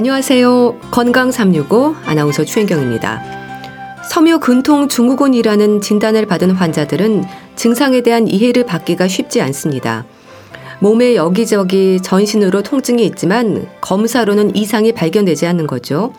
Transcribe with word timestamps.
안녕하세요. 0.00 0.78
건강 0.90 1.30
365 1.30 1.94
아나운서 2.06 2.42
최인경입니다. 2.42 3.22
섬유 4.10 4.40
근통 4.40 4.88
증후군이라는 4.88 5.82
진단을 5.82 6.24
받은 6.24 6.52
환자들은 6.52 7.24
증상에 7.54 8.00
대한 8.00 8.26
이해를 8.26 8.64
받기가 8.64 9.08
쉽지 9.08 9.42
않습니다. 9.42 10.06
몸에 10.78 11.16
여기저기 11.16 12.00
전신으로 12.02 12.62
통증이 12.62 13.04
있지만 13.04 13.68
검사로는 13.82 14.56
이상이 14.56 14.92
발견되지 14.92 15.46
않는 15.48 15.66
거죠. 15.66 16.14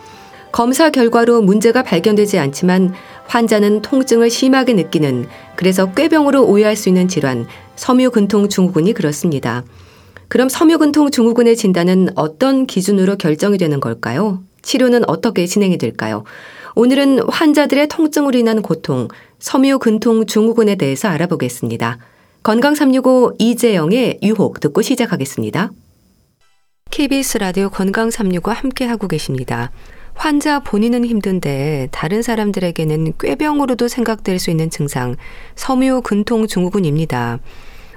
검사 0.51 0.91
결과로 0.91 1.41
문제가 1.41 1.81
발견되지 1.81 2.37
않지만 2.37 2.93
환자는 3.25 3.81
통증을 3.81 4.29
심하게 4.29 4.73
느끼는 4.73 5.25
그래서 5.55 5.91
꾀병으로 5.91 6.45
오해할 6.45 6.75
수 6.75 6.87
있는 6.87 7.07
질환 7.07 7.47
섬유근통 7.77 8.47
증후군이 8.49 8.93
그렇습니다. 8.93 9.63
그럼 10.31 10.47
섬유근통 10.47 11.11
증후군의 11.11 11.57
진단은 11.57 12.07
어떤 12.15 12.65
기준으로 12.65 13.17
결정이 13.17 13.57
되는 13.57 13.81
걸까요? 13.81 14.41
치료는 14.61 15.09
어떻게 15.09 15.45
진행이 15.45 15.77
될까요? 15.77 16.23
오늘은 16.73 17.27
환자들의 17.27 17.89
통증으로 17.89 18.37
인한 18.37 18.61
고통, 18.61 19.09
섬유근통 19.39 20.27
증후군에 20.27 20.75
대해서 20.75 21.09
알아보겠습니다. 21.09 21.97
건강 22.43 22.75
365 22.75 23.33
이재영의 23.39 24.19
유혹 24.23 24.61
듣고 24.61 24.81
시작하겠습니다. 24.81 25.71
KBS 26.91 27.39
라디오 27.39 27.69
건강 27.69 28.09
365 28.09 28.51
함께 28.51 28.85
하고 28.85 29.09
계십니다. 29.09 29.69
환자 30.13 30.61
본인은 30.61 31.03
힘든데 31.03 31.89
다른 31.91 32.21
사람들에게는 32.21 33.15
꾀병으로도 33.19 33.89
생각될 33.89 34.39
수 34.39 34.49
있는 34.49 34.69
증상, 34.69 35.17
섬유 35.57 36.03
근통 36.05 36.47
증후군입니다. 36.47 37.39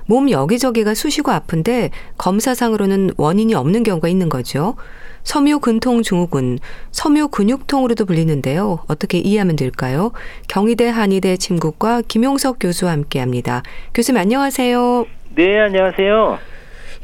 몸 0.07 0.31
여기저기가 0.31 0.95
쑤시고 0.95 1.31
아픈데 1.33 1.91
검사상으로는 2.19 3.11
원인이 3.17 3.55
없는 3.55 3.83
경우가 3.83 4.09
있는 4.09 4.29
거죠. 4.29 4.77
섬유 5.23 5.61
근통 5.61 6.03
증후군, 6.03 6.59
섬유 6.91 7.29
근육통으로도 7.29 8.05
불리는데요. 8.05 8.81
어떻게 8.89 9.19
이해하면 9.19 9.57
될까요? 9.57 10.13
경희대 10.49 10.89
한의대 10.89 11.39
침구과 11.39 12.03
김용석 12.07 12.59
교수와 12.61 12.93
함께 12.93 13.21
합니다. 13.21 13.63
교수님 13.95 14.21
안녕하세요. 14.21 15.07
네, 15.35 15.61
안녕하세요. 15.61 16.39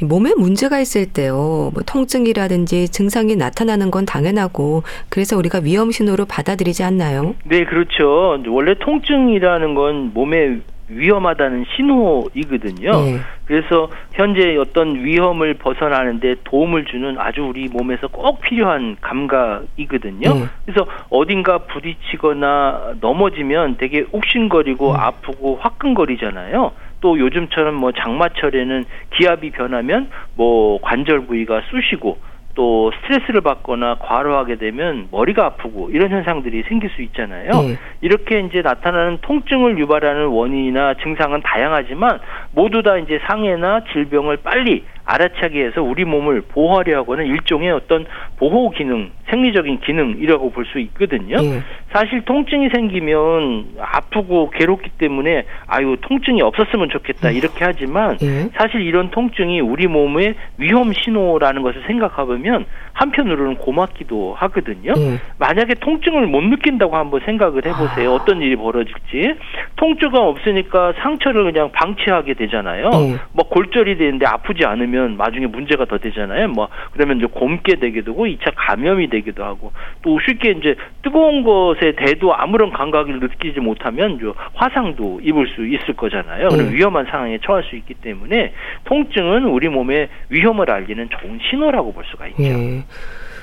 몸에 0.03 0.33
문제가 0.35 0.81
있을 0.81 1.07
때요, 1.07 1.71
뭐 1.75 1.83
통증이라든지 1.85 2.89
증상이 2.89 3.37
나타나는 3.37 3.91
건 3.91 4.07
당연하고 4.07 4.83
그래서 5.11 5.37
우리가 5.37 5.61
위험 5.63 5.91
신호로 5.91 6.25
받아들이지 6.25 6.83
않나요? 6.83 7.35
네, 7.45 7.65
그렇죠. 7.65 8.43
원래 8.49 8.75
통증이라는 8.79 9.75
건 9.75 10.13
몸에 10.15 10.61
위험하다는 10.91 11.65
신호이거든요. 11.75 12.91
네. 12.91 13.21
그래서 13.45 13.89
현재 14.13 14.57
어떤 14.57 15.05
위험을 15.05 15.55
벗어나는데 15.55 16.37
도움을 16.45 16.85
주는 16.85 17.17
아주 17.19 17.43
우리 17.43 17.69
몸에서 17.69 18.09
꼭 18.09 18.41
필요한 18.41 18.97
감각이거든요. 19.01 20.35
네. 20.35 20.45
그래서 20.65 20.87
어딘가 21.11 21.59
부딪히거나 21.59 22.95
넘어지면 23.01 23.77
되게 23.79 24.05
욱신거리고 24.13 24.93
네. 24.93 24.99
아프고 25.01 25.59
화끈거리잖아요. 25.61 26.73
또 27.01 27.19
요즘처럼 27.19 27.75
뭐 27.75 27.93
장마철에는 27.93 28.85
기압이 29.17 29.51
변하면 29.51 30.11
뭐 30.35 30.79
관절 30.83 31.27
부위가 31.27 31.63
쑤시고 31.71 32.19
또 32.55 32.91
스트레스를 32.93 33.41
받거나 33.41 33.97
과로하게 34.01 34.57
되면 34.57 35.09
머리가 35.11 35.45
아프고 35.47 35.91
이런 35.91 36.11
현상들이 36.11 36.65
생길 36.69 36.91
수 36.91 37.03
있잖아요. 37.03 37.51
네. 37.51 37.79
이렇게 38.01 38.41
이제 38.41 38.63
나타나는 38.63 39.19
통증을 39.23 39.79
유발하는 39.79 40.27
원인이나 40.27 40.95
증상은 41.03 41.41
다양하지만 41.43 42.19
모두 42.53 42.83
다 42.83 42.97
이제 42.97 43.21
상해나 43.27 43.85
질병을 43.93 44.39
빨리 44.39 44.85
알아차게 45.05 45.65
해서 45.65 45.83
우리 45.83 46.05
몸을 46.05 46.43
보호하려 46.43 47.05
하는 47.07 47.27
일종의 47.27 47.71
어떤 47.71 48.07
보호 48.39 48.71
기능, 48.71 49.11
생리적인 49.29 49.81
기능이라고 49.81 50.51
볼 50.51 50.65
수 50.71 50.79
있거든요. 50.79 51.37
예. 51.43 51.63
사실 51.93 52.21
통증이 52.25 52.69
생기면 52.73 53.75
아프고 53.81 54.51
괴롭기 54.51 54.91
때문에 54.99 55.45
아유 55.67 55.97
통증이 56.03 56.41
없었으면 56.43 56.91
좋겠다 56.91 57.31
음. 57.31 57.35
이렇게 57.35 57.65
하지만 57.65 58.17
예. 58.23 58.49
사실 58.57 58.83
이런 58.83 59.11
통증이 59.11 59.61
우리 59.61 59.87
몸의 59.89 60.35
위험 60.59 60.93
신호라는 60.93 61.63
것을 61.63 61.83
생각해보면 61.87 62.67
한편으로는 62.93 63.57
고맙기도 63.57 64.35
하거든요. 64.39 64.93
예. 64.97 65.19
만약에 65.39 65.75
통증을 65.81 66.27
못 66.27 66.43
느낀다고 66.43 66.97
한번 66.97 67.21
생각을 67.25 67.65
해보세요. 67.67 68.13
아. 68.13 68.15
어떤 68.15 68.41
일이 68.43 68.55
벌어질지 68.55 69.35
통증가 69.77 70.21
없으니까 70.21 70.93
상처를 71.03 71.51
그냥 71.53 71.73
방치하게 71.73 72.35
되잖아요. 72.35 72.91
예. 72.93 73.19
뭐 73.33 73.49
골절이 73.49 73.97
되는데 73.99 74.27
아프지 74.27 74.65
않으면 74.65 74.90
되면 74.91 75.17
나중에 75.17 75.47
문제가 75.47 75.85
더 75.85 75.99
되잖아요. 75.99 76.49
뭐 76.49 76.69
그러면 76.93 77.19
이제 77.19 77.27
곰게 77.27 77.77
되게 77.77 78.03
되고 78.03 78.27
2차 78.27 78.53
감염이 78.57 79.09
되기도 79.09 79.45
하고 79.45 79.73
또 80.03 80.19
쉽게 80.21 80.51
이제 80.53 80.75
뜨거운 81.03 81.45
것에 81.45 81.93
대도 81.93 82.35
아무런 82.35 82.71
감각을 82.73 83.21
느끼지 83.21 83.61
못하면 83.61 84.21
화상도 84.55 85.21
입을 85.23 85.47
수 85.49 85.67
있을 85.67 85.95
거잖아요. 85.95 86.49
그럼 86.49 86.71
네. 86.71 86.77
위험한 86.77 87.07
상황에 87.07 87.39
처할 87.39 87.63
수 87.65 87.77
있기 87.77 87.95
때문에 87.95 88.53
통증은 88.85 89.45
우리 89.45 89.69
몸의 89.69 90.09
위험을 90.29 90.71
알리는 90.71 91.09
좋은 91.09 91.39
신호라고 91.49 91.93
볼 91.93 92.05
수가 92.07 92.27
있죠. 92.29 92.43
네. 92.43 92.85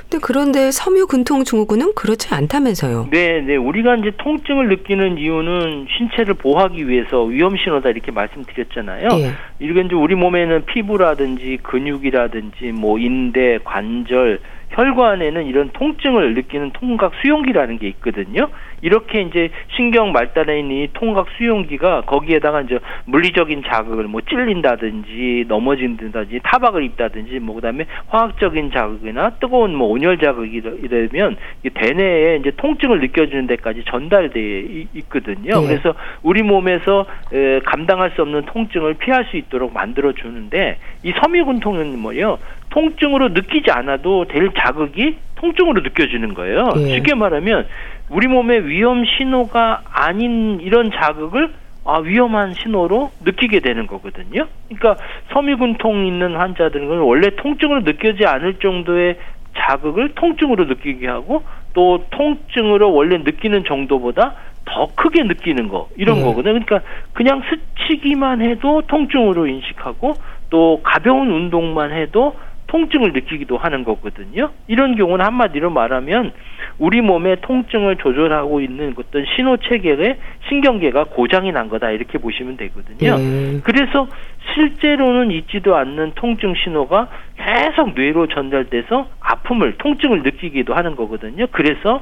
근데 0.09 0.19
그런데 0.21 0.71
섬유 0.71 1.07
근통 1.07 1.43
증후군은 1.43 1.93
그렇지 1.93 2.33
않다면서요? 2.33 3.09
네, 3.11 3.41
네. 3.41 3.57
우리가 3.57 3.95
이제 3.95 4.11
통증을 4.17 4.69
느끼는 4.69 5.17
이유는 5.17 5.87
신체를 5.97 6.35
보호하기 6.35 6.87
위해서 6.87 7.23
위험 7.23 7.57
신호다 7.57 7.89
이렇게 7.89 8.11
말씀드렸잖아요. 8.11 9.09
예. 9.19 9.31
이게 9.59 9.81
이제 9.81 9.95
우리 9.95 10.15
몸에는 10.15 10.65
피부라든지 10.65 11.59
근육이라든지 11.61 12.71
뭐 12.71 12.97
인대, 12.97 13.59
관절 13.65 14.39
혈관에는 14.69 15.45
이런 15.45 15.71
통증을 15.73 16.33
느끼는 16.35 16.71
통각 16.71 17.11
수용기라는 17.21 17.77
게 17.77 17.89
있거든요. 17.89 18.47
이렇게 18.81 19.21
이제 19.21 19.49
신경 19.75 20.11
말단에 20.11 20.59
있는 20.59 20.75
이 20.75 20.89
통각 20.93 21.27
수용기가 21.37 22.01
거기에다가 22.01 22.61
이제 22.61 22.79
물리적인 23.05 23.63
자극을 23.67 24.05
뭐 24.05 24.21
찔린다든지 24.21 25.45
넘어진다든지 25.47 26.41
타박을 26.43 26.83
입다든지 26.83 27.39
뭐 27.39 27.55
그다음에 27.55 27.85
화학적인 28.07 28.71
자극이나 28.71 29.31
뜨거운 29.39 29.75
뭐 29.75 29.87
온열 29.87 30.17
자극이 30.19 30.61
되면 30.61 31.37
대뇌에 31.73 32.37
이제 32.37 32.51
통증을 32.57 32.99
느껴주는 32.99 33.47
데까지 33.47 33.83
전달돼 33.85 34.85
있거든요. 34.93 35.61
네. 35.61 35.67
그래서 35.67 35.95
우리 36.23 36.43
몸에서 36.43 37.05
에, 37.33 37.59
감당할 37.61 38.11
수 38.11 38.21
없는 38.21 38.43
통증을 38.45 38.95
피할 38.95 39.25
수 39.25 39.37
있도록 39.37 39.73
만들어 39.73 40.13
주는데 40.13 40.77
이 41.03 41.11
섬유근통은 41.11 41.99
뭐예요? 41.99 42.37
통증으로 42.69 43.29
느끼지 43.29 43.71
않아도 43.71 44.25
될 44.25 44.49
자극이 44.57 45.17
통증으로 45.37 45.81
느껴지는 45.81 46.33
거예요. 46.33 46.69
예. 46.77 46.95
쉽게 46.95 47.15
말하면 47.15 47.67
우리 48.09 48.27
몸의 48.27 48.67
위험 48.67 49.03
신호가 49.05 49.81
아닌 49.91 50.59
이런 50.61 50.91
자극을 50.91 51.53
아, 51.89 51.99
위험한 51.99 52.53
신호로 52.53 53.11
느끼게 53.23 53.61
되는 53.61 53.87
거거든요. 53.87 54.47
그러니까 54.67 55.01
섬유근통 55.31 56.05
있는 56.05 56.35
환자들은 56.35 56.99
원래 56.99 57.29
통증으로 57.37 57.81
느껴지지 57.81 58.25
않을 58.25 58.55
정도의 58.55 59.17
자극을 59.55 60.13
통증으로 60.15 60.65
느끼게 60.65 61.07
하고 61.07 61.43
또 61.73 62.03
통증으로 62.09 62.93
원래 62.93 63.17
느끼는 63.17 63.63
정도보다 63.63 64.35
더 64.65 64.87
크게 64.95 65.23
느끼는 65.23 65.69
거 65.69 65.87
이런 65.95 66.17
네. 66.17 66.23
거거든요. 66.23 66.59
그러니까 66.59 66.81
그냥 67.13 67.41
스치기만 67.49 68.41
해도 68.41 68.81
통증으로 68.87 69.47
인식하고 69.47 70.13
또 70.49 70.81
가벼운 70.83 71.31
운동만 71.31 71.93
해도 71.93 72.35
통증을 72.67 73.13
느끼기도 73.13 73.57
하는 73.57 73.83
거거든요. 73.83 74.51
이런 74.67 74.95
경우는 74.95 75.25
한마디로 75.25 75.69
말하면 75.69 76.33
우리 76.77 77.01
몸의 77.01 77.37
통증을 77.41 77.97
조절하고 77.97 78.61
있는 78.61 78.93
어떤 78.97 79.25
신호 79.35 79.57
체계의 79.57 80.17
신경계가 80.47 81.05
고장이 81.05 81.51
난 81.51 81.69
거다 81.69 81.91
이렇게 81.91 82.17
보시면 82.17 82.57
되거든요. 82.57 83.15
음. 83.15 83.61
그래서 83.63 84.07
실제로는 84.53 85.31
있지도 85.31 85.75
않는 85.75 86.13
통증 86.15 86.53
신호가 86.55 87.09
계속 87.37 87.93
뇌로 87.95 88.27
전달돼서 88.27 89.07
아픔을 89.19 89.77
통증을 89.77 90.23
느끼기도 90.23 90.73
하는 90.73 90.95
거거든요. 90.95 91.47
그래서 91.51 92.01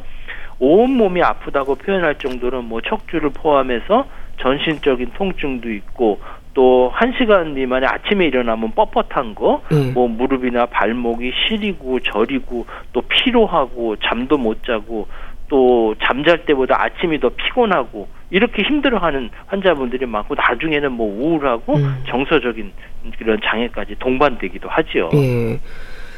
온 0.60 0.98
몸이 0.98 1.22
아프다고 1.22 1.76
표현할 1.76 2.16
정도로 2.16 2.62
뭐 2.62 2.82
척추를 2.82 3.32
포함해서 3.32 4.08
전신적인 4.40 5.12
통증도 5.16 5.72
있고 5.72 6.20
또 6.56 6.92
1시간 6.96 7.52
미만에 7.52 7.86
아침에 7.86 8.26
일어나면 8.26 8.72
뻣뻣한 8.72 9.36
거, 9.36 9.62
음. 9.72 9.92
뭐 9.94 10.08
무릎이나 10.08 10.66
발목이 10.66 11.32
시리고 11.48 12.00
저리고 12.00 12.66
또 12.94 13.02
피로하고 13.02 13.98
잠도 13.98 14.38
못 14.38 14.64
자고 14.64 15.08
또 15.48 15.94
잠잘 16.02 16.46
때보다 16.46 16.82
아침이 16.82 17.20
더 17.20 17.30
피곤하고 17.30 18.08
이렇게 18.32 18.64
힘들어하는 18.64 19.30
환자분들이 19.46 20.06
많고 20.06 20.34
나중에는 20.34 20.92
뭐 20.94 21.08
우울하고 21.08 21.76
음. 21.76 22.04
정서적인 22.08 22.72
그런 23.20 23.38
장애까지 23.44 23.98
동반되기도 24.00 24.68
하죠. 24.70 25.12
예. 25.14 25.60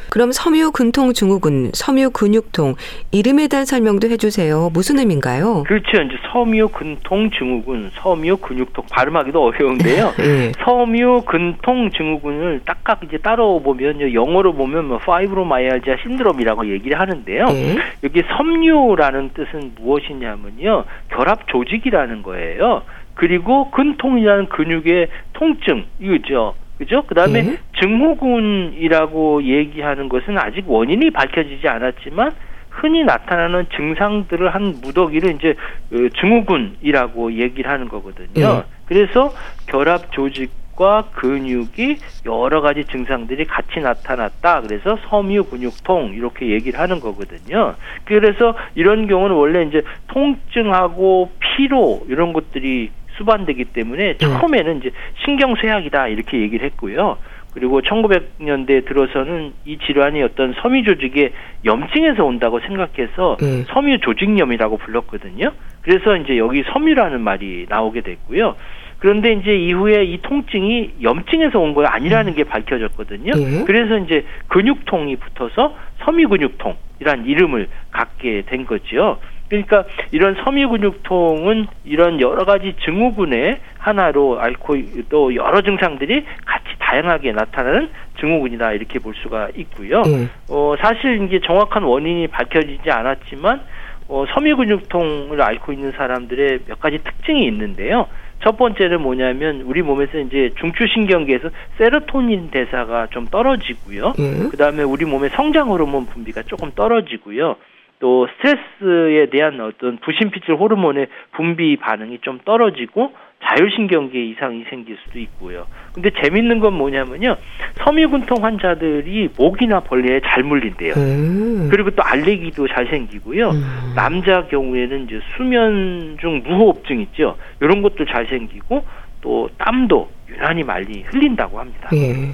그럼 0.09 0.31
섬유 0.31 0.71
근통 0.71 1.13
증후군, 1.13 1.71
섬유 1.73 2.11
근육통 2.11 2.75
이름에 3.11 3.47
대한 3.47 3.65
설명도 3.65 4.09
해주세요. 4.09 4.69
무슨 4.73 4.99
의미인가요? 4.99 5.63
그렇죠. 5.63 6.01
이제 6.01 6.15
섬유 6.31 6.69
근통 6.69 7.29
증후군, 7.31 7.91
섬유 7.95 8.37
근육통 8.37 8.85
발음하기도 8.91 9.43
어려운데요. 9.43 10.13
네. 10.17 10.51
섬유 10.63 11.23
근통 11.25 11.91
증후군을 11.91 12.61
딱딱 12.65 13.01
이제 13.03 13.17
따로 13.17 13.61
보면 13.61 14.13
영어로 14.13 14.53
보면 14.53 14.85
뭐 14.85 14.97
파이브로마이알지아 14.99 15.97
신드롬이라고 16.03 16.69
얘기를 16.69 16.99
하는데요. 16.99 17.45
네. 17.45 17.77
여기 18.03 18.23
섬유라는 18.37 19.31
뜻은 19.33 19.73
무엇이냐면요, 19.79 20.85
결합 21.09 21.47
조직이라는 21.47 22.23
거예요. 22.23 22.83
그리고 23.15 23.71
근통이라는 23.71 24.49
근육의 24.49 25.07
통증 25.33 25.85
이거죠. 25.99 26.53
그죠? 26.77 27.03
그 27.07 27.15
다음에 27.15 27.41
네. 27.41 27.57
증후군이라고 27.79 29.43
얘기하는 29.43 30.09
것은 30.09 30.37
아직 30.37 30.69
원인이 30.69 31.11
밝혀지지 31.11 31.67
않았지만 31.67 32.31
흔히 32.69 33.03
나타나는 33.03 33.65
증상들을 33.75 34.53
한 34.53 34.75
무더기를 34.81 35.35
이제 35.35 35.55
어, 35.91 36.09
증후군이라고 36.19 37.33
얘기를 37.33 37.69
하는 37.71 37.87
거거든요. 37.87 38.27
네. 38.33 38.63
그래서 38.85 39.33
결합 39.67 40.11
조직 40.11 40.51
과 40.77 41.05
근육이 41.15 41.97
여러 42.27 42.61
가지 42.61 42.85
증상들이 42.85 43.45
같이 43.45 43.79
나타났다. 43.79 44.61
그래서 44.61 44.95
섬유 45.09 45.45
근육통 45.45 46.13
이렇게 46.13 46.49
얘기를 46.49 46.79
하는 46.79 46.99
거거든요. 46.99 47.73
그래서 48.05 48.53
이런 48.75 49.07
경우는 49.07 49.35
원래 49.35 49.63
이제 49.63 49.81
통증하고 50.09 51.31
피로 51.39 52.05
이런 52.09 52.31
것들이 52.31 52.91
수반되기 53.17 53.65
때문에 53.65 54.17
네. 54.17 54.17
처음에는 54.17 54.77
이제 54.77 54.91
신경쇠약이다 55.25 56.07
이렇게 56.07 56.39
얘기를 56.39 56.65
했고요. 56.67 57.17
그리고 57.53 57.81
1900년대 57.81 58.85
들어서는 58.85 59.53
이 59.65 59.79
질환이 59.79 60.21
어떤 60.21 60.53
섬유 60.61 60.83
조직의 60.83 61.31
염증에서 61.65 62.23
온다고 62.23 62.59
생각해서 62.59 63.37
네. 63.39 63.63
섬유 63.73 63.99
조직염이라고 64.01 64.77
불렀거든요. 64.77 65.51
그래서 65.81 66.15
이제 66.17 66.37
여기 66.37 66.63
섬유라는 66.71 67.19
말이 67.21 67.65
나오게 67.67 68.01
됐고요. 68.01 68.55
그런데 68.99 69.33
이제 69.33 69.55
이후에 69.55 70.03
이 70.03 70.19
통증이 70.21 70.95
염증에서 71.01 71.59
온거 71.59 71.83
아니라는 71.83 72.35
게 72.35 72.43
밝혀졌거든요. 72.43 73.31
네. 73.33 73.63
그래서 73.65 73.97
이제 73.97 74.25
근육통이 74.47 75.15
붙어서 75.15 75.75
섬유 76.05 76.29
근육통이란 76.29 77.25
이름을 77.25 77.69
갖게 77.91 78.43
된 78.45 78.65
거죠. 78.65 79.19
그러니까 79.49 79.85
이런 80.11 80.35
섬유근육통은 80.43 81.67
이런 81.85 82.21
여러 82.21 82.45
가지 82.45 82.75
증후군의 82.83 83.59
하나로 83.77 84.39
앓고 84.39 84.75
또 85.09 85.33
여러 85.35 85.61
증상들이 85.61 86.25
같이 86.45 86.65
다양하게 86.79 87.31
나타나는 87.31 87.89
증후군이다 88.19 88.73
이렇게 88.73 88.99
볼 88.99 89.13
수가 89.15 89.49
있고요. 89.55 90.01
음. 90.01 90.29
어, 90.49 90.75
사실 90.79 91.21
이게 91.23 91.39
정확한 91.39 91.83
원인이 91.83 92.27
밝혀지지 92.27 92.89
않았지만 92.91 93.61
어, 94.09 94.25
섬유근육통을 94.33 95.41
앓고 95.41 95.73
있는 95.73 95.91
사람들의 95.91 96.59
몇 96.67 96.79
가지 96.79 96.97
특징이 97.03 97.45
있는데요. 97.47 98.07
첫 98.43 98.57
번째는 98.57 99.01
뭐냐면 99.01 99.61
우리 99.61 99.81
몸에서 99.81 100.19
이제 100.19 100.51
중추신경계에서 100.59 101.49
세로토닌 101.77 102.51
대사가 102.51 103.07
좀 103.07 103.25
떨어지고요. 103.25 104.13
음. 104.19 104.49
그다음에 104.49 104.83
우리 104.83 105.05
몸의 105.05 105.31
성장 105.31 105.69
호르몬 105.69 106.05
분비가 106.05 106.43
조금 106.43 106.71
떨어지고요. 106.75 107.55
또 107.99 108.27
스트레스에 108.27 109.27
대한 109.31 109.59
어떤 109.59 109.97
부신피질 109.97 110.55
호르몬의 110.55 111.07
분비 111.31 111.77
반응이 111.77 112.19
좀 112.21 112.39
떨어지고 112.45 113.13
자율신경계 113.43 114.23
이상이 114.25 114.65
생길 114.69 114.97
수도 115.03 115.19
있고요. 115.19 115.67
근데 115.93 116.09
재밌는 116.09 116.59
건 116.59 116.73
뭐냐면요. 116.73 117.37
섬유근통 117.83 118.43
환자들이 118.43 119.29
모기나 119.37 119.81
벌레에 119.81 120.21
잘 120.21 120.43
물린대요. 120.43 120.93
음. 120.95 121.69
그리고 121.71 121.91
또 121.91 122.03
알레르기도 122.03 122.67
잘 122.67 122.87
생기고요. 122.87 123.49
음. 123.49 123.93
남자 123.95 124.47
경우에는 124.47 125.05
이제 125.05 125.19
수면 125.35 126.17
중 126.19 126.43
무호흡증 126.45 126.99
있죠. 127.01 127.37
이런 127.61 127.81
것도 127.81 128.05
잘 128.05 128.27
생기고 128.27 128.83
또 129.21 129.49
땀도 129.57 130.09
유난히 130.29 130.63
많이 130.63 131.03
흘린다고 131.03 131.59
합니다. 131.59 131.89
예. 131.93 132.33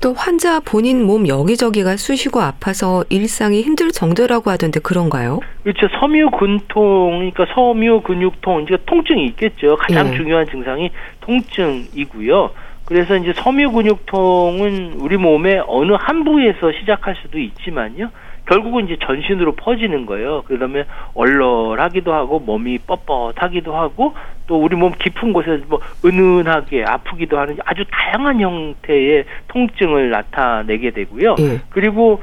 또 0.00 0.14
환자 0.14 0.60
본인 0.60 1.04
몸 1.04 1.28
여기저기가 1.28 1.96
쑤시고 1.98 2.40
아파서 2.40 3.04
일상이 3.10 3.60
힘들 3.60 3.90
정도라고 3.90 4.50
하던데 4.50 4.80
그런가요? 4.80 5.40
그렇죠. 5.62 5.88
섬유 6.00 6.30
근통, 6.30 7.18
그러니까 7.18 7.46
섬유 7.54 8.00
근육통, 8.00 8.62
이제 8.62 8.78
통증이 8.86 9.26
있겠죠. 9.26 9.76
가장 9.76 10.10
네. 10.10 10.16
중요한 10.16 10.46
증상이 10.46 10.90
통증이고요. 11.20 12.50
그래서 12.86 13.16
이제 13.16 13.34
섬유 13.34 13.72
근육통은 13.72 14.94
우리 15.00 15.18
몸의 15.18 15.64
어느 15.66 15.92
한 15.92 16.24
부위에서 16.24 16.72
시작할 16.80 17.16
수도 17.22 17.38
있지만요. 17.38 18.10
결국은 18.46 18.86
이제 18.86 18.96
전신으로 19.04 19.54
퍼지는 19.54 20.06
거예요. 20.06 20.42
그러면 20.46 20.86
얼얼하기도 21.14 22.12
하고 22.12 22.40
몸이 22.40 22.78
뻣뻣하기도 22.78 23.70
하고 23.72 24.14
또 24.50 24.60
우리 24.60 24.74
몸 24.74 24.90
깊은 24.98 25.32
곳에서 25.32 25.64
뭐 25.68 25.78
은은하게 26.04 26.82
아프기도 26.82 27.38
하는 27.38 27.56
아주 27.64 27.84
다양한 27.88 28.40
형태의 28.40 29.24
통증을 29.46 30.10
나타내게 30.10 30.90
되고요. 30.90 31.36
네. 31.36 31.60
그리고 31.70 32.20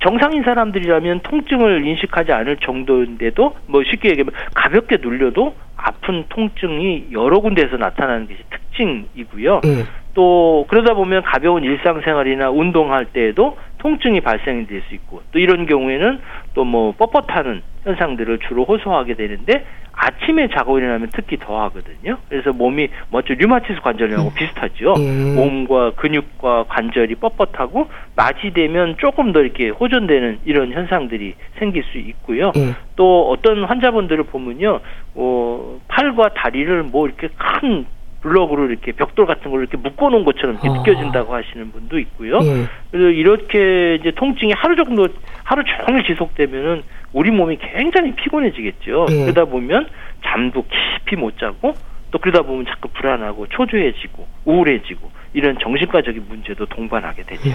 정상인 0.00 0.42
사람들이라면 0.42 1.20
통증을 1.20 1.86
인식하지 1.86 2.32
않을 2.32 2.58
정도인데도 2.58 3.56
뭐 3.66 3.82
쉽게 3.82 4.10
얘기하면 4.10 4.34
가볍게 4.52 4.98
눌려도 5.00 5.54
아픈 5.78 6.24
통증이 6.28 7.06
여러 7.12 7.40
군데에서 7.40 7.78
나타나는 7.78 8.28
것이 8.28 8.40
특징이고요. 8.50 9.60
네. 9.64 9.84
또 10.12 10.66
그러다 10.68 10.92
보면 10.92 11.22
가벼운 11.22 11.64
일상생활이나 11.64 12.50
운동할 12.50 13.06
때에도 13.06 13.56
통증이 13.78 14.20
발생이 14.20 14.66
될 14.66 14.82
수 14.86 14.94
있고 14.94 15.22
또 15.32 15.38
이런 15.38 15.64
경우에는 15.64 16.20
또 16.54 16.64
뭐 16.64 16.92
뻣뻣하는 16.98 17.62
현상들을 17.84 18.40
주로 18.46 18.64
호소하게 18.64 19.14
되는데 19.14 19.64
아침에 19.92 20.48
자고 20.48 20.78
일어나면 20.78 21.10
특히 21.12 21.36
더 21.38 21.60
하거든요. 21.64 22.16
그래서 22.28 22.52
몸이 22.52 22.88
먼저 23.10 23.34
류마티스 23.34 23.80
관절염하고 23.80 24.30
음. 24.30 24.34
비슷하죠. 24.34 24.94
음. 24.96 25.34
몸과 25.36 25.92
근육과 25.92 26.64
관절이 26.68 27.16
뻣뻣하고 27.16 27.88
낮이 28.14 28.52
되면 28.54 28.96
조금 28.98 29.32
더 29.32 29.40
이렇게 29.40 29.68
호전되는 29.68 30.40
이런 30.44 30.72
현상들이 30.72 31.34
생길 31.58 31.84
수 31.84 31.98
있고요. 31.98 32.52
음. 32.56 32.74
또 32.96 33.30
어떤 33.30 33.64
환자분들을 33.64 34.24
보면요, 34.24 34.80
어, 35.14 35.80
팔과 35.88 36.30
다리를 36.34 36.82
뭐 36.84 37.06
이렇게 37.06 37.28
큰 37.36 37.84
블럭으로 38.20 38.66
이렇게 38.66 38.92
벽돌 38.92 39.26
같은 39.26 39.50
걸 39.50 39.60
이렇게 39.60 39.76
묶어놓은 39.76 40.24
것처럼 40.24 40.56
이렇게 40.56 40.68
어. 40.68 40.74
느껴진다고 40.74 41.34
하시는 41.34 41.72
분도 41.72 41.98
있고요. 41.98 42.38
예. 42.42 42.66
그래서 42.90 43.08
이렇게 43.08 43.96
이제 43.96 44.10
통증이 44.12 44.52
하루 44.52 44.76
정도 44.76 45.08
하루 45.44 45.62
종일 45.86 46.04
지속되면은 46.04 46.82
우리 47.12 47.30
몸이 47.30 47.58
굉장히 47.58 48.14
피곤해지겠죠. 48.14 49.06
예. 49.10 49.22
그러다 49.24 49.46
보면 49.46 49.88
잠도 50.24 50.64
깊이 50.64 51.16
못 51.16 51.38
자고 51.38 51.74
또 52.10 52.18
그러다 52.18 52.42
보면 52.42 52.66
자꾸 52.66 52.88
불안하고 52.88 53.46
초조해지고 53.48 54.26
우울해지고 54.44 55.10
이런 55.32 55.56
정신과적인 55.60 56.24
문제도 56.28 56.66
동반하게 56.66 57.22
되죠. 57.24 57.50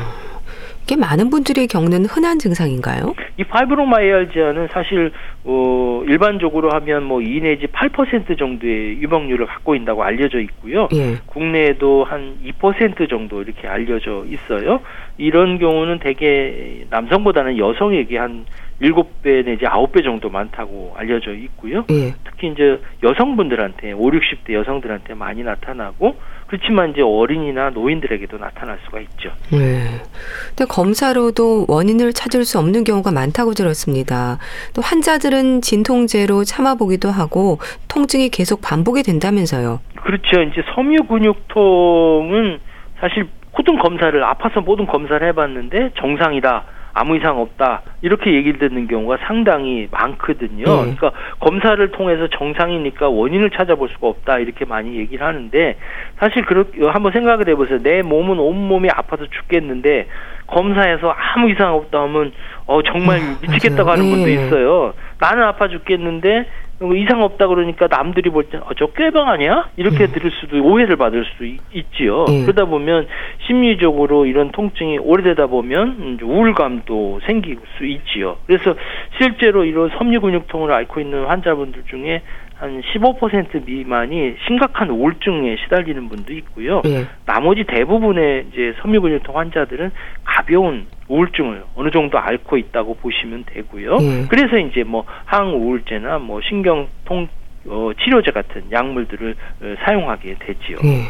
이게 0.84 0.96
많은 0.96 1.32
분들이 1.32 1.65
겪는 1.65 2.05
흔한 2.05 2.38
증상인가요? 2.38 3.15
이 3.38 3.44
파이브로마이알지아는 3.44 4.67
사실 4.72 5.12
어, 5.44 6.03
일반적으로 6.08 6.70
하면 6.72 7.10
뭐2 7.10 7.41
내지 7.41 7.65
8% 7.65 8.38
정도의 8.38 9.01
유병률을 9.01 9.48
갖고 9.48 9.75
있다고 9.75 10.03
알려져 10.03 10.39
있고요. 10.41 10.88
예. 10.94 11.15
국내에도 11.25 12.03
한 12.03 12.38
2% 12.46 13.10
정도 13.10 13.41
이렇게 13.41 13.67
알려져 13.67 14.25
있어요. 14.29 14.82
이런 15.17 15.58
경우는 15.58 16.00
대개 16.00 16.86
남성보다는 16.91 17.58
여성에게 17.58 18.17
한 18.20 18.46
일곱 18.79 19.22
배 19.22 19.41
내지 19.41 19.65
아홉 19.65 19.91
배 19.91 20.01
정도 20.01 20.29
많다고 20.29 20.94
알려져 20.98 21.34
있고요. 21.34 21.86
예. 21.89 22.13
특히 22.25 22.50
이제 22.50 22.79
여성분들한테 23.01 23.94
5, 23.94 24.00
60대 24.00 24.53
여성들한테 24.53 25.13
많이 25.13 25.44
나타나고 25.44 26.15
그렇지만 26.47 26.91
이제 26.91 27.01
어린이나 27.01 27.71
노인들에게도 27.71 28.37
나타날 28.37 28.77
수가 28.85 28.99
있죠. 29.01 29.31
네. 29.51 30.01
근데 30.49 30.65
검사로도 30.65 31.65
원인을 31.67 32.13
찾을 32.13 32.45
수 32.45 32.59
없는 32.59 32.83
경우가 32.83 33.11
많다고 33.11 33.53
들었습니다. 33.53 34.37
또 34.73 34.81
환자들은 34.81 35.61
진통제로 35.61 36.43
참아보기도 36.43 37.09
하고 37.09 37.59
통증이 37.87 38.29
계속 38.29 38.61
반복이 38.61 39.03
된다면서요. 39.03 39.79
그렇죠. 40.03 40.41
이제 40.43 40.61
섬유 40.75 41.07
근육통은 41.07 42.59
사실 42.99 43.27
모든 43.57 43.79
검사를 43.79 44.23
아파서 44.23 44.61
모든 44.61 44.85
검사를 44.85 45.25
해봤는데 45.27 45.91
정상이다. 45.99 46.65
아무 46.97 47.17
이상 47.17 47.39
없다 47.39 47.81
이렇게 48.01 48.33
얘기를 48.33 48.57
듣는 48.57 48.87
경우가 48.87 49.17
상당히 49.27 49.87
많거든요. 49.91 50.63
네. 50.63 50.95
그러니까 50.95 51.11
검사를 51.41 51.91
통해서 51.91 52.27
정상이니까 52.29 53.09
원인을 53.09 53.49
찾아볼 53.49 53.89
수가 53.89 54.07
없다 54.07 54.39
이렇게 54.39 54.63
많이 54.63 54.95
얘기를 54.95 55.27
하는데 55.27 55.75
사실 56.19 56.45
그렇게 56.45 56.85
한번 56.87 57.11
생각을 57.11 57.49
해보세요. 57.49 57.83
내 57.83 58.01
몸은 58.01 58.39
온 58.39 58.55
몸이 58.69 58.87
아파서 58.89 59.25
죽겠는데 59.27 60.07
검사에서 60.47 61.09
아무 61.09 61.49
이상 61.49 61.75
없다 61.75 62.01
하면 62.03 62.31
어 62.65 62.81
정말 62.81 63.19
아, 63.19 63.37
미치겠다고 63.41 63.91
하는 63.91 64.09
분도 64.09 64.25
네. 64.27 64.33
있어요. 64.33 64.93
나는 65.19 65.43
아파 65.43 65.67
죽겠는데 65.67 66.45
이상 66.82 67.24
없다 67.24 67.48
그러니까 67.48 67.88
남들이 67.88 68.29
볼 68.29 68.50
때, 68.50 68.58
어, 68.58 68.67
저 68.77 68.88
꾀병 68.88 69.29
아니야? 69.29 69.70
이렇게 69.77 70.05
음. 70.05 70.12
들을 70.12 70.29
수도, 70.32 70.62
오해를 70.62 70.98
받을 70.98 71.24
수도 71.24 71.46
있, 71.46 71.60
지요 71.96 72.25
음. 72.27 72.41
그러다 72.44 72.65
보면 72.65 73.08
심리적으로 73.48 74.25
이런 74.25 74.51
통증이 74.51 74.98
오래되다 75.00 75.48
보면 75.48 76.20
우울감도 76.22 77.22
생길 77.25 77.58
수 77.77 77.86
있지요. 77.86 78.38
그래서 78.46 78.75
실제로 79.17 79.63
이런 79.63 79.89
섬유근육통을 79.98 80.72
앓고 80.72 81.00
있는 81.00 81.25
환자분들 81.25 81.84
중에 81.89 82.22
한 82.57 82.81
15% 82.81 83.65
미만이 83.65 84.35
심각한 84.47 84.89
우울증에 84.89 85.57
시달리는 85.63 86.07
분도 86.07 86.33
있고요. 86.33 86.81
네. 86.83 87.05
나머지 87.25 87.65
대부분의 87.65 88.47
이제 88.51 88.74
섬유근육통 88.81 89.38
환자들은 89.38 89.91
가벼운 90.24 90.88
우울증을 91.07 91.63
어느 91.75 91.91
정도 91.91 92.17
앓고 92.17 92.57
있다고 92.57 92.95
보시면 92.95 93.43
되고요. 93.47 93.97
네. 93.97 94.25
그래서 94.29 94.57
이제 94.57 94.83
뭐 94.83 95.05
항우울제나 95.25 96.19
뭐 96.19 96.39
신경통 96.41 97.27
어, 97.67 97.91
치료제 98.00 98.31
같은 98.31 98.63
약물들을 98.71 99.35
어, 99.62 99.75
사용하게 99.83 100.35
되지요. 100.39 100.77
네. 100.83 101.03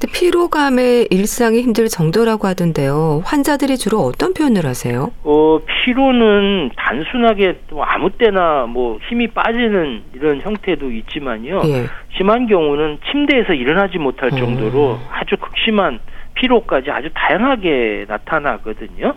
근데 0.00 0.12
피로감에 0.12 1.06
일상이 1.10 1.60
힘들 1.60 1.88
정도라고 1.88 2.46
하던데요. 2.46 3.22
환자들이 3.24 3.76
주로 3.76 3.98
어떤 3.98 4.32
표현을 4.32 4.64
하세요? 4.64 5.10
어, 5.24 5.58
피로는 5.66 6.70
단순하게 6.76 7.58
뭐 7.70 7.82
아무 7.82 8.10
때나 8.10 8.66
뭐 8.66 8.98
힘이 9.08 9.26
빠지는 9.26 10.02
이런 10.14 10.40
형태도 10.40 10.92
있지만요. 10.92 11.62
예. 11.64 11.86
심한 12.16 12.46
경우는 12.46 12.98
침대에서 13.10 13.54
일어나지 13.54 13.98
못할 13.98 14.30
정도로 14.30 14.92
음. 14.92 15.06
아주 15.10 15.36
극심한 15.36 15.98
피로까지 16.34 16.92
아주 16.92 17.10
다양하게 17.12 18.06
나타나거든요. 18.08 19.14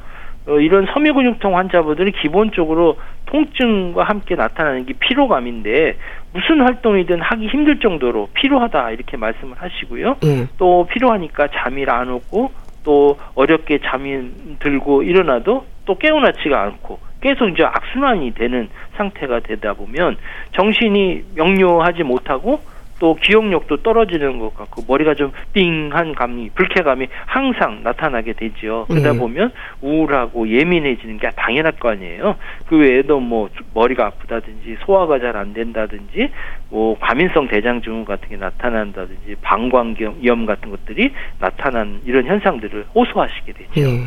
어, 0.48 0.60
이런 0.60 0.88
섬유근육통 0.94 1.56
환자분들은 1.58 2.14
기본적으로 2.14 2.98
통증과 3.26 4.04
함께 4.04 4.36
나타나는 4.36 4.86
게 4.86 4.94
피로감인데 5.00 5.98
무슨 6.34 6.62
활동이든 6.62 7.22
하기 7.22 7.48
힘들 7.48 7.80
정도로 7.80 8.30
피로하다 8.34 8.92
이렇게 8.92 9.18
말씀을 9.18 9.56
하시고요. 9.58 10.18
음. 10.24 10.50
또 10.58 10.88
피로하니까 10.92 11.50
잠이 11.56 11.86
안 11.88 12.10
오고 12.10 12.52
또 12.84 13.20
어렵게 13.36 13.80
잠이 13.86 14.58
들고 14.60 15.04
일어나도 15.04 15.66
또 15.86 15.98
깨어나지가 15.98 16.62
않고 16.62 17.00
계속 17.22 17.48
이제 17.50 17.64
악순환이 17.64 18.34
되는 18.34 18.70
상태가 18.98 19.42
되다 19.42 19.74
보면 19.74 20.18
정신이 20.54 21.24
명료하지 21.36 22.04
못하고 22.04 22.62
또 23.02 23.16
기억력도 23.16 23.78
떨어지는 23.78 24.38
것 24.38 24.56
같고 24.56 24.84
머리가 24.88 25.16
좀 25.16 25.32
띵한 25.54 26.14
감이 26.14 26.52
불쾌감이 26.54 27.08
항상 27.26 27.82
나타나게 27.82 28.34
되죠. 28.34 28.86
그러다 28.88 29.14
네. 29.14 29.18
보면 29.18 29.52
우울하고 29.82 30.48
예민해지는 30.48 31.18
게 31.18 31.32
당연할 31.36 31.72
거 31.74 31.90
아니에요. 31.90 32.36
그 32.68 32.78
외에도 32.78 33.20
뭐 33.20 33.50
머리가 33.74 34.06
아프다든지 34.06 34.78
소화가 34.86 35.18
잘 35.18 35.32
안 35.32 35.54
된다든지 35.54 36.30
뭐 36.70 37.00
과민성 37.00 37.48
대장 37.48 37.82
증후 37.82 38.04
같은 38.06 38.28
게 38.30 38.36
나타난다든지 38.36 39.38
방광염 39.42 40.46
같은 40.46 40.70
것들이 40.70 41.12
나타난 41.40 42.02
이런 42.06 42.26
현상들을 42.26 42.86
호소하시게 42.94 43.54
되죠. 43.54 43.72
네. 43.74 44.04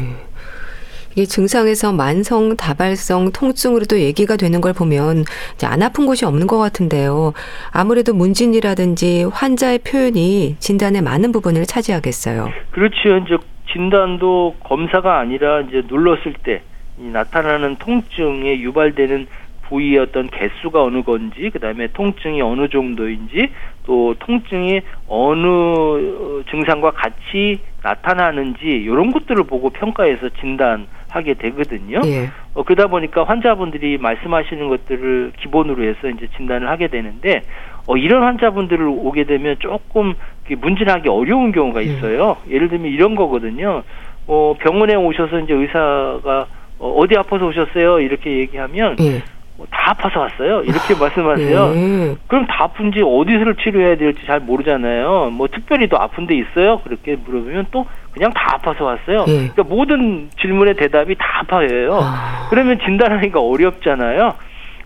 이게 1.14 1.26
증상에서 1.26 1.92
만성 1.92 2.56
다발성 2.56 3.30
통증으로도 3.32 4.00
얘기가 4.00 4.36
되는 4.36 4.60
걸 4.60 4.72
보면 4.72 5.24
이제 5.54 5.66
안 5.66 5.82
아픈 5.82 6.06
곳이 6.06 6.24
없는 6.24 6.46
것 6.46 6.58
같은데요. 6.58 7.32
아무래도 7.70 8.14
문진이라든지 8.14 9.24
환자의 9.32 9.78
표현이 9.80 10.56
진단의 10.58 11.02
많은 11.02 11.32
부분을 11.32 11.66
차지하겠어요. 11.66 12.50
그렇죠. 12.72 13.16
이제 13.18 13.36
진단도 13.72 14.56
검사가 14.64 15.18
아니라 15.18 15.60
이제 15.62 15.82
눌렀을 15.86 16.34
때 16.44 16.62
나타나는 16.96 17.76
통증에 17.76 18.60
유발되는 18.60 19.26
부위의 19.68 19.98
어떤 19.98 20.28
개수가 20.28 20.82
어느 20.82 21.02
건지, 21.02 21.50
그 21.52 21.58
다음에 21.58 21.88
통증이 21.88 22.40
어느 22.42 22.68
정도인지, 22.68 23.50
또 23.86 24.14
통증이 24.18 24.80
어느 25.08 26.44
증상과 26.50 26.92
같이 26.92 27.60
나타나는지, 27.82 28.66
이런 28.66 29.12
것들을 29.12 29.44
보고 29.44 29.70
평가해서 29.70 30.30
진단 30.40 30.86
하게 31.14 31.34
되거든요. 31.34 32.00
예. 32.06 32.30
어, 32.54 32.64
그러다 32.64 32.88
보니까 32.88 33.24
환자분들이 33.24 33.98
말씀하시는 33.98 34.68
것들을 34.68 35.32
기본으로 35.40 35.84
해서 35.84 36.08
이제 36.08 36.26
진단을 36.36 36.68
하게 36.68 36.88
되는데 36.88 37.42
어, 37.86 37.96
이런 37.96 38.24
환자분들을 38.24 38.84
오게 38.84 39.24
되면 39.24 39.56
조금 39.60 40.14
문진하기 40.48 41.08
어려운 41.08 41.52
경우가 41.52 41.84
예. 41.84 41.86
있어요. 41.86 42.36
예. 42.48 42.54
예를 42.54 42.68
들면 42.68 42.90
이런 42.90 43.14
거거든요. 43.14 43.82
어, 44.26 44.54
병원에 44.58 44.94
오셔서 44.96 45.40
이제 45.40 45.54
의사가 45.54 46.46
어, 46.80 46.90
어디 46.98 47.16
아파서 47.16 47.46
오셨어요? 47.46 48.00
이렇게 48.00 48.38
얘기하면 48.38 48.96
예. 49.00 49.22
다 49.70 49.90
아파서 49.90 50.20
왔어요. 50.20 50.62
이렇게 50.62 50.94
아, 50.94 50.98
말씀하세요. 50.98 51.68
네. 51.68 52.14
그럼 52.26 52.46
다 52.46 52.64
아픈지 52.64 53.02
어디서를 53.02 53.54
치료해야 53.56 53.96
될지 53.96 54.26
잘 54.26 54.40
모르잖아요. 54.40 55.30
뭐 55.32 55.46
특별히 55.46 55.88
더 55.88 55.96
아픈 55.96 56.26
데 56.26 56.36
있어요? 56.36 56.80
그렇게 56.80 57.16
물어보면 57.16 57.66
또 57.70 57.86
그냥 58.12 58.32
다 58.32 58.54
아파서 58.54 58.84
왔어요. 58.84 59.24
네. 59.26 59.48
그러니까 59.54 59.62
모든 59.62 60.28
질문의 60.40 60.74
대답이 60.74 61.14
다 61.14 61.24
아파요. 61.42 62.00
아. 62.02 62.48
그러면 62.50 62.78
진단하기가 62.84 63.40
어렵잖아요. 63.40 64.34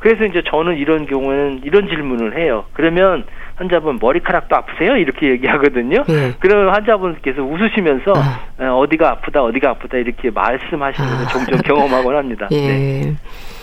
그래서 0.00 0.24
이제 0.24 0.42
저는 0.48 0.76
이런 0.76 1.06
경우에는 1.06 1.62
이런 1.64 1.88
질문을 1.88 2.38
해요. 2.38 2.64
그러면 2.72 3.24
환자분 3.56 3.98
머리카락도 4.00 4.54
아프세요? 4.54 4.96
이렇게 4.96 5.30
얘기하거든요. 5.30 6.04
네. 6.04 6.34
그러면 6.38 6.72
환자분께서 6.74 7.42
웃으시면서 7.42 8.12
아. 8.14 8.72
어디가 8.74 9.10
아프다, 9.10 9.42
어디가 9.42 9.70
아프다 9.70 9.96
이렇게 9.96 10.30
말씀하시는 10.30 11.08
걸 11.08 11.24
아. 11.24 11.28
종종 11.28 11.58
경험하곤 11.58 12.16
합니다. 12.16 12.48
예. 12.52 12.56
네. 12.68 13.16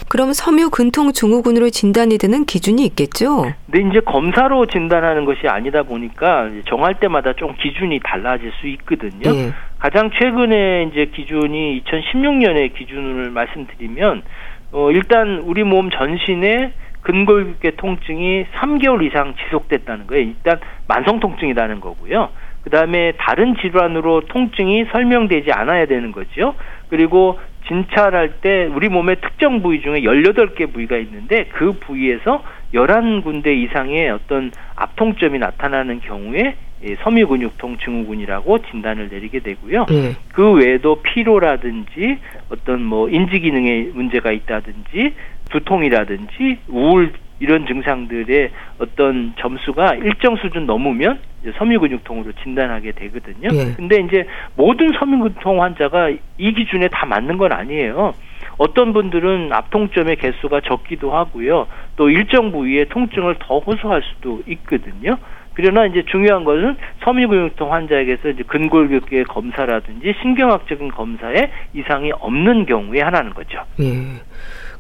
그럼 0.09 0.33
섬유 0.33 0.69
근통 0.69 1.11
증후군으로 1.11 1.69
진단이 1.69 2.17
되는 2.17 2.45
기준이 2.45 2.85
있겠죠? 2.85 3.45
네, 3.67 3.79
이제 3.89 3.99
검사로 4.01 4.67
진단하는 4.67 5.25
것이 5.25 5.47
아니다 5.47 5.83
보니까 5.83 6.49
정할 6.69 6.99
때마다 6.99 7.33
좀 7.33 7.55
기준이 7.55 7.99
달라질 8.03 8.51
수 8.59 8.67
있거든요. 8.67 9.31
네. 9.31 9.51
가장 9.79 10.09
최근에 10.11 10.89
이제 10.91 11.05
기준이 11.05 11.81
2016년의 11.83 12.75
기준을 12.75 13.31
말씀드리면 13.31 14.23
어 14.71 14.91
일단 14.91 15.39
우리 15.43 15.63
몸 15.63 15.89
전신에 15.89 16.73
근골격계 17.01 17.75
통증이 17.77 18.45
3개월 18.55 19.05
이상 19.05 19.35
지속됐다는 19.35 20.07
거예요. 20.07 20.23
일단 20.23 20.59
만성 20.87 21.19
통증이라는 21.19 21.79
거고요. 21.79 22.29
그다음에 22.63 23.13
다른 23.19 23.55
질환으로 23.57 24.21
통증이 24.21 24.85
설명되지 24.91 25.51
않아야 25.51 25.85
되는 25.85 26.11
거죠. 26.11 26.55
그리고 26.89 27.39
진찰할 27.67 28.41
때 28.41 28.65
우리 28.73 28.89
몸의 28.89 29.17
특정 29.21 29.61
부위 29.61 29.81
중에 29.81 30.01
18개 30.01 30.71
부위가 30.71 30.97
있는데 30.97 31.45
그 31.45 31.73
부위에서 31.73 32.43
11군데 32.73 33.47
이상의 33.47 34.09
어떤 34.09 34.51
압통점이 34.75 35.39
나타나는 35.39 36.01
경우에 36.01 36.55
섬유근육통 37.03 37.77
증후군이라고 37.77 38.59
진단을 38.69 39.09
내리게 39.09 39.39
되고요. 39.39 39.85
네. 39.89 40.15
그 40.33 40.51
외에도 40.51 41.01
피로라든지 41.01 42.19
어떤 42.49 42.83
뭐 42.83 43.09
인지 43.09 43.39
기능에 43.39 43.89
문제가 43.93 44.31
있다든지 44.31 45.13
두통이라든지 45.49 46.59
우울 46.67 47.13
이런 47.39 47.65
증상들의 47.65 48.51
어떤 48.79 49.33
점수가 49.37 49.95
일정 49.95 50.35
수준 50.37 50.65
넘으면 50.65 51.19
섬유근육통으로 51.57 52.31
진단하게 52.43 52.93
되거든요. 52.93 53.49
예. 53.53 53.73
근데 53.75 53.97
이제 53.99 54.25
모든 54.55 54.91
섬유근육통 54.97 55.61
환자가 55.61 56.09
이 56.37 56.53
기준에 56.53 56.87
다 56.87 57.05
맞는 57.05 57.37
건 57.37 57.51
아니에요. 57.51 58.13
어떤 58.57 58.93
분들은 58.93 59.51
압통점의 59.51 60.15
개수가 60.15 60.61
적기도 60.61 61.13
하고요. 61.13 61.67
또 61.97 62.09
일정 62.09 62.51
부위의 62.51 62.87
통증을 62.89 63.35
더 63.39 63.59
호소할 63.59 64.01
수도 64.01 64.41
있거든요. 64.47 65.17
그러나 65.53 65.85
이제 65.85 66.03
중요한 66.05 66.43
것은 66.43 66.75
섬유근육통 67.03 67.73
환자에게서 67.73 68.29
이제 68.29 68.43
근골격계 68.43 69.23
검사라든지 69.23 70.13
신경학적인 70.21 70.91
검사에 70.91 71.49
이상이 71.73 72.11
없는 72.11 72.65
경우에 72.65 73.01
하나는 73.01 73.33
거죠. 73.33 73.59
예. 73.79 73.93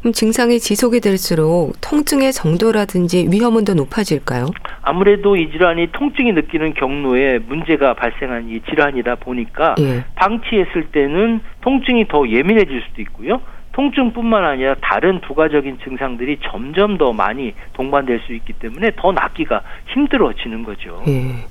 그럼 0.05 0.13
증상이 0.13 0.59
지속이 0.59 0.99
될수록 0.99 1.73
통증의 1.81 2.31
정도라든지 2.31 3.27
위험은 3.31 3.65
더 3.65 3.73
높아질까요? 3.73 4.45
아무래도 4.83 5.35
이 5.35 5.49
질환이 5.49 5.91
통증이 5.93 6.31
느끼는 6.33 6.75
경로에 6.75 7.39
문제가 7.39 7.95
발생한 7.95 8.47
이 8.49 8.61
질환이다 8.69 9.15
보니까 9.15 9.73
예. 9.79 10.05
방치했을 10.13 10.91
때는 10.91 11.39
통증이 11.61 12.07
더 12.07 12.29
예민해질 12.29 12.83
수도 12.87 13.01
있고요. 13.01 13.41
통증뿐만 13.71 14.45
아니라 14.45 14.75
다른 14.79 15.21
부가적인 15.21 15.79
증상들이 15.83 16.37
점점 16.51 16.99
더 16.99 17.11
많이 17.11 17.55
동반될 17.73 18.21
수 18.27 18.33
있기 18.33 18.53
때문에 18.53 18.91
더 18.97 19.11
낫기가 19.11 19.63
힘들어지는 19.87 20.63
거죠. 20.65 21.01
예. 21.07 21.47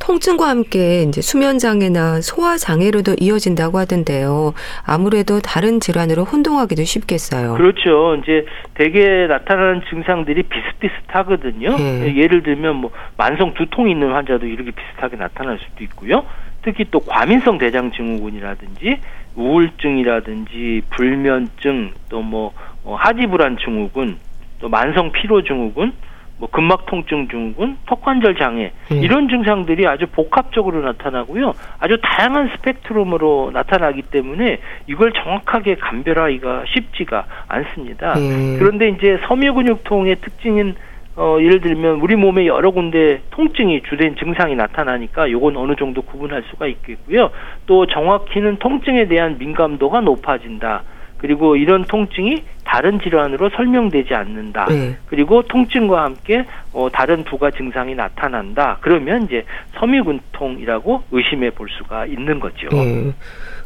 통증과 0.00 0.48
함께 0.48 1.02
이제 1.02 1.20
수면 1.20 1.58
장애나 1.58 2.20
소화 2.22 2.56
장애로도 2.56 3.16
이어진다고 3.20 3.78
하던데요. 3.78 4.54
아무래도 4.84 5.40
다른 5.40 5.78
질환으로 5.78 6.24
혼동하기도 6.24 6.82
쉽겠어요. 6.82 7.54
그렇죠. 7.54 8.16
이제 8.16 8.46
대개 8.74 9.26
나타나는 9.28 9.82
증상들이 9.88 10.42
비슷비슷하거든요. 10.44 11.76
네. 11.76 12.16
예를 12.16 12.42
들면 12.42 12.76
뭐 12.76 12.90
만성 13.16 13.54
두통이 13.54 13.92
있는 13.92 14.12
환자도 14.12 14.46
이렇게 14.46 14.72
비슷하게 14.72 15.16
나타날 15.16 15.58
수도 15.58 15.84
있고요. 15.84 16.24
특히 16.62 16.86
또 16.90 17.00
과민성 17.00 17.58
대장 17.58 17.92
증후군이라든지 17.92 18.98
우울증이라든지 19.36 20.82
불면증 20.90 21.92
또뭐 22.08 22.52
어, 22.84 22.96
하지불안 22.98 23.58
증후군 23.58 24.18
또 24.60 24.68
만성 24.68 25.12
피로 25.12 25.42
증후군 25.42 25.92
뭐 26.40 26.48
근막 26.50 26.86
통증 26.86 27.28
증후군, 27.28 27.76
턱관절 27.86 28.36
장애 28.36 28.72
음. 28.90 28.96
이런 29.02 29.28
증상들이 29.28 29.86
아주 29.86 30.06
복합적으로 30.06 30.80
나타나고요. 30.80 31.52
아주 31.78 31.98
다양한 32.02 32.50
스펙트럼으로 32.56 33.50
나타나기 33.52 34.02
때문에 34.02 34.58
이걸 34.86 35.12
정확하게 35.12 35.76
감별하기가 35.76 36.64
쉽지가 36.66 37.26
않습니다. 37.46 38.14
음. 38.18 38.56
그런데 38.58 38.88
이제 38.88 39.18
섬유근육통의 39.28 40.16
특징인 40.22 40.74
어, 41.16 41.36
예를 41.38 41.60
들면 41.60 42.00
우리 42.00 42.16
몸에 42.16 42.46
여러 42.46 42.70
군데 42.70 43.20
통증이 43.30 43.82
주된 43.82 44.16
증상이 44.16 44.54
나타나니까 44.56 45.30
요건 45.30 45.58
어느 45.58 45.76
정도 45.76 46.00
구분할 46.00 46.44
수가 46.48 46.66
있겠고요. 46.66 47.30
또 47.66 47.84
정확히는 47.84 48.56
통증에 48.56 49.06
대한 49.08 49.36
민감도가 49.38 50.00
높아진다. 50.00 50.84
그리고 51.18 51.56
이런 51.56 51.84
통증이 51.84 52.42
다른 52.70 53.00
질환으로 53.00 53.50
설명되지 53.50 54.14
않는다. 54.14 54.66
네. 54.66 54.96
그리고 55.06 55.42
통증과 55.42 56.04
함께 56.04 56.46
어, 56.72 56.88
다른 56.92 57.24
부가 57.24 57.50
증상이 57.50 57.96
나타난다. 57.96 58.78
그러면 58.80 59.24
이제 59.24 59.44
섬유근통이라고 59.80 61.02
의심해 61.10 61.50
볼 61.50 61.68
수가 61.68 62.06
있는 62.06 62.38
거죠. 62.38 62.68
네. 62.70 63.12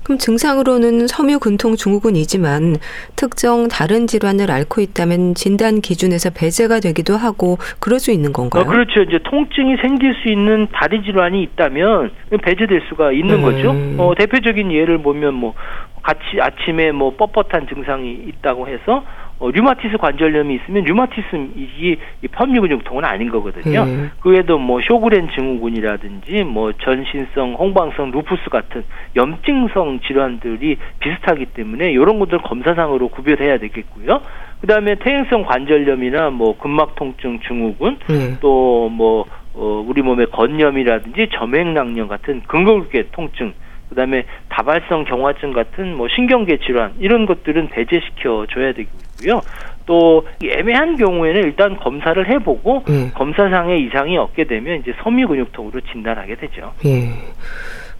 그럼 0.04 0.18
증상으로는 0.18 1.06
섬유근통 1.06 1.76
증후군이지만 1.76 2.76
특정 3.16 3.68
다른 3.68 4.06
질환을 4.06 4.50
앓고 4.50 4.82
있다면 4.82 5.34
진단 5.34 5.80
기준에서 5.80 6.30
배제가 6.30 6.80
되기도 6.80 7.16
하고 7.16 7.56
그럴 7.80 7.98
수 7.98 8.12
있는 8.12 8.32
건가요? 8.32 8.62
어, 8.62 8.66
그렇죠. 8.66 9.00
이제 9.00 9.18
통증이 9.24 9.78
생길 9.78 10.14
수 10.22 10.28
있는 10.28 10.68
다리 10.72 11.02
질환이 11.02 11.42
있다면 11.42 12.10
배제될 12.42 12.82
수가 12.88 13.12
있는 13.12 13.36
음. 13.36 13.42
거죠. 13.42 13.74
어, 14.02 14.14
대표적인 14.14 14.72
예를 14.72 14.98
보면 14.98 15.34
뭐 15.34 15.54
같이 16.02 16.38
아침에 16.38 16.92
뭐 16.92 17.16
뻣뻣한 17.16 17.68
증상이 17.68 18.12
있다고 18.28 18.68
해서 18.68 19.04
어, 19.44 19.50
류마티스 19.50 19.98
관절염이 19.98 20.54
있으면 20.54 20.84
류마티스이 20.84 21.98
펌유근육통은 22.32 23.04
아닌 23.04 23.28
거거든요. 23.28 23.82
음. 23.82 24.10
그 24.20 24.30
외에도 24.30 24.56
뭐 24.56 24.80
쇼그렌 24.80 25.28
증후군이라든지 25.34 26.44
뭐 26.44 26.72
전신성 26.72 27.56
홍방성 27.58 28.10
루푸스 28.10 28.48
같은 28.48 28.84
염증성 29.14 30.00
질환들이 30.00 30.78
비슷하기 30.98 31.46
때문에 31.46 31.92
이런 31.92 32.18
것들 32.20 32.38
검사상으로 32.38 33.08
구별해야 33.08 33.58
되겠고요. 33.58 34.22
그다음에 34.62 34.94
퇴행성 34.94 35.44
관절염이나 35.44 36.30
뭐 36.30 36.56
근막 36.56 36.94
통증 36.94 37.38
증후군 37.40 37.98
음. 38.08 38.38
또뭐 38.40 39.26
어, 39.56 39.84
우리 39.86 40.00
몸의 40.00 40.28
건염이라든지 40.32 41.28
점액낭염 41.34 42.08
같은 42.08 42.40
근골계 42.46 43.08
통증 43.12 43.52
그다음에 43.88 44.24
다발성 44.48 45.04
경화증 45.04 45.52
같은 45.52 45.96
뭐 45.96 46.08
신경계 46.08 46.58
질환 46.58 46.94
이런 46.98 47.26
것들은 47.26 47.68
배제시켜 47.68 48.46
줘야 48.50 48.72
되고요. 48.72 49.40
또 49.86 50.26
애매한 50.42 50.96
경우에는 50.96 51.42
일단 51.42 51.76
검사를 51.76 52.28
해보고 52.28 52.84
예. 52.88 53.10
검사상의 53.14 53.82
이상이 53.82 54.16
없게 54.16 54.44
되면 54.44 54.80
이제 54.80 54.94
섬유근육통으로 55.02 55.80
진단하게 55.92 56.36
되죠. 56.36 56.72
예. 56.86 57.12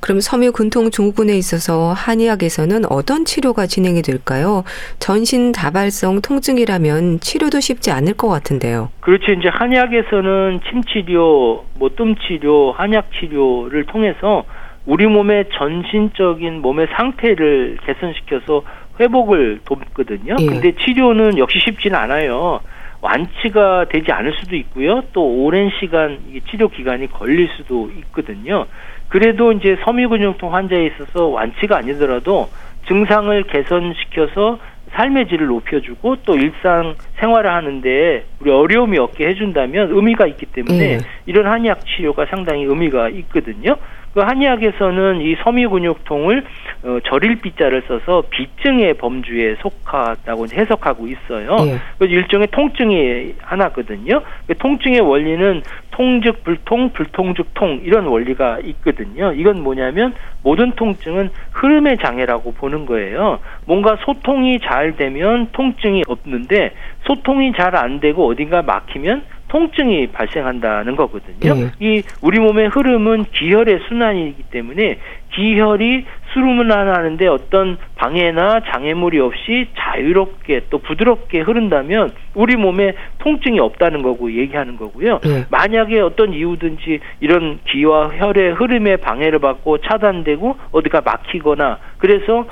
그럼 0.00 0.20
섬유근통 0.20 0.90
증후군에 0.90 1.34
있어서 1.38 1.94
한의학에서는 1.94 2.82
어떤 2.90 3.24
치료가 3.24 3.66
진행이 3.66 4.02
될까요? 4.02 4.62
전신 4.98 5.50
다발성 5.50 6.20
통증이라면 6.20 7.20
치료도 7.20 7.60
쉽지 7.60 7.90
않을 7.90 8.12
것 8.12 8.28
같은데요. 8.28 8.90
그렇죠. 9.00 9.32
이제 9.32 9.48
한의학에서는 9.48 10.60
침치료, 10.68 11.64
뭐 11.78 11.88
뜸치료, 11.96 12.72
한약 12.72 13.12
치료를 13.18 13.86
통해서 13.86 14.44
우리 14.86 15.06
몸의 15.06 15.46
전신적인 15.54 16.60
몸의 16.60 16.88
상태를 16.96 17.78
개선시켜서 17.86 18.62
회복을 19.00 19.60
돕거든요. 19.64 20.36
예. 20.38 20.46
근데 20.46 20.72
치료는 20.72 21.38
역시 21.38 21.58
쉽지는 21.64 21.98
않아요. 21.98 22.60
완치가 23.00 23.86
되지 23.88 24.12
않을 24.12 24.32
수도 24.40 24.56
있고요. 24.56 25.02
또 25.12 25.44
오랜 25.44 25.70
시간 25.78 26.18
치료 26.50 26.68
기간이 26.68 27.08
걸릴 27.08 27.48
수도 27.56 27.90
있거든요. 27.98 28.66
그래도 29.08 29.52
이제 29.52 29.76
섬유근육통 29.84 30.54
환자에 30.54 30.86
있어서 30.86 31.26
완치가 31.26 31.76
아니더라도 31.76 32.48
증상을 32.88 33.42
개선시켜서 33.44 34.58
삶의 34.92 35.28
질을 35.28 35.46
높여주고 35.46 36.16
또 36.24 36.36
일상 36.36 36.94
생활을 37.16 37.52
하는데 37.52 38.24
우리 38.40 38.50
어려움이 38.50 38.98
없게 38.98 39.26
해준다면 39.26 39.90
의미가 39.90 40.26
있기 40.28 40.46
때문에 40.46 40.96
음. 40.96 41.00
이런 41.26 41.46
한의학 41.46 41.80
치료가 41.84 42.26
상당히 42.26 42.64
의미가 42.64 43.08
있거든요. 43.10 43.76
그 44.14 44.20
한의학에서는 44.20 45.20
이 45.22 45.34
섬유근육통을 45.42 46.44
어, 46.84 46.98
절일 47.04 47.40
비자를 47.40 47.82
써서 47.88 48.22
비증의 48.30 48.94
범주에 48.94 49.56
속하다고 49.56 50.46
해석하고 50.52 51.08
있어요. 51.08 51.56
네. 51.56 51.78
그 51.98 52.06
일종의 52.06 52.46
통증이 52.52 53.34
하나거든요. 53.42 54.22
그 54.46 54.56
통증의 54.56 55.00
원리는 55.00 55.62
통즉 55.90 56.44
불통, 56.44 56.90
불통즉 56.90 57.54
통 57.54 57.80
이런 57.82 58.06
원리가 58.06 58.58
있거든요. 58.62 59.32
이건 59.32 59.62
뭐냐면 59.62 60.14
모든 60.42 60.72
통증은 60.72 61.30
흐름의 61.52 61.98
장애라고 61.98 62.52
보는 62.52 62.86
거예요. 62.86 63.40
뭔가 63.66 63.96
소통이 64.04 64.60
잘 64.60 64.96
되면 64.96 65.48
통증이 65.52 66.02
없는데 66.06 66.72
소통이 67.04 67.52
잘 67.52 67.74
안 67.74 67.98
되고 67.98 68.28
어딘가 68.28 68.62
막히면 68.62 69.22
통증이 69.48 70.08
발생한다는 70.08 70.96
거거든요. 70.96 71.54
네. 71.54 71.70
이 71.78 72.02
우리 72.22 72.40
몸의 72.40 72.68
흐름은 72.68 73.24
기혈의 73.32 73.80
순환이기 73.88 74.44
때문에 74.50 74.98
기혈이 75.34 76.04
수름을하는데 76.32 77.26
어떤 77.28 77.76
방해나 77.96 78.60
장애물이 78.66 79.20
없이 79.20 79.68
자유롭게 79.76 80.66
또 80.70 80.78
부드럽게 80.78 81.40
흐른다면 81.40 82.12
우리 82.34 82.56
몸에 82.56 82.94
통증이 83.18 83.60
없다는 83.60 84.02
거고 84.02 84.32
얘기하는 84.32 84.76
거고요. 84.76 85.20
네. 85.22 85.44
만약에 85.50 86.00
어떤 86.00 86.32
이유든지 86.32 87.00
이런 87.20 87.60
기와 87.64 88.08
혈의 88.16 88.54
흐름에 88.54 88.96
방해를 88.96 89.38
받고 89.38 89.78
차단되고 89.78 90.56
어디가 90.72 91.02
막히거나 91.02 91.78
그래서 91.98 92.46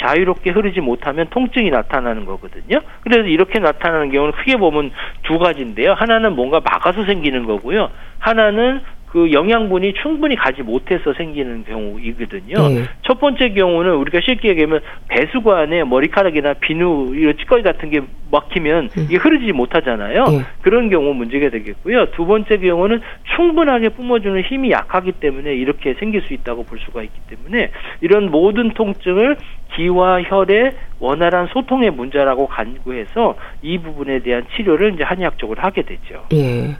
자유롭게 0.00 0.50
흐르지 0.50 0.80
못하면 0.80 1.26
통증이 1.30 1.70
나타나는 1.70 2.24
거거든요. 2.24 2.80
그래서 3.02 3.22
이렇게 3.26 3.58
나타나는 3.58 4.10
경우는 4.10 4.32
크게 4.32 4.56
보면 4.56 4.90
두 5.22 5.38
가지인데요. 5.38 5.92
하나는 5.92 6.34
뭔가 6.34 6.60
막아서 6.60 7.04
생기는 7.04 7.44
거고요. 7.44 7.90
하나는 8.18 8.80
그 9.10 9.32
영양분이 9.32 9.94
충분히 9.94 10.36
가지 10.36 10.62
못해서 10.62 11.12
생기는 11.14 11.64
경우이거든요. 11.64 12.68
네. 12.68 12.82
첫 13.02 13.18
번째 13.18 13.50
경우는 13.50 13.94
우리가 13.94 14.20
쉽게 14.20 14.50
얘기하면 14.50 14.80
배수관에 15.08 15.84
머리카락이나 15.84 16.54
비누 16.54 17.14
이런 17.14 17.36
찌꺼기 17.38 17.62
같은 17.62 17.90
게 17.90 18.02
막히면 18.30 18.88
네. 18.88 19.02
이게 19.04 19.16
흐르지 19.16 19.52
못하잖아요. 19.52 20.24
네. 20.24 20.40
그런 20.60 20.90
경우 20.90 21.14
문제가 21.14 21.48
되겠고요. 21.50 22.10
두 22.10 22.26
번째 22.26 22.58
경우는 22.58 23.00
충분하게 23.36 23.90
뿜어주는 23.90 24.42
힘이 24.42 24.70
약하기 24.72 25.12
때문에 25.12 25.54
이렇게 25.54 25.94
생길 25.94 26.22
수 26.22 26.34
있다고 26.34 26.64
볼 26.64 26.78
수가 26.78 27.02
있기 27.02 27.18
때문에 27.28 27.70
이런 28.02 28.30
모든 28.30 28.74
통증을 28.74 29.36
기와 29.74 30.22
혈의 30.22 30.72
원활한 31.00 31.46
소통의 31.48 31.90
문제라고 31.90 32.46
간구해서 32.46 33.36
이 33.62 33.78
부분에 33.78 34.20
대한 34.20 34.44
치료를 34.54 34.94
이제 34.94 35.04
한의학적으로 35.04 35.62
하게 35.62 35.82
되죠. 35.82 36.24
예. 36.34 36.76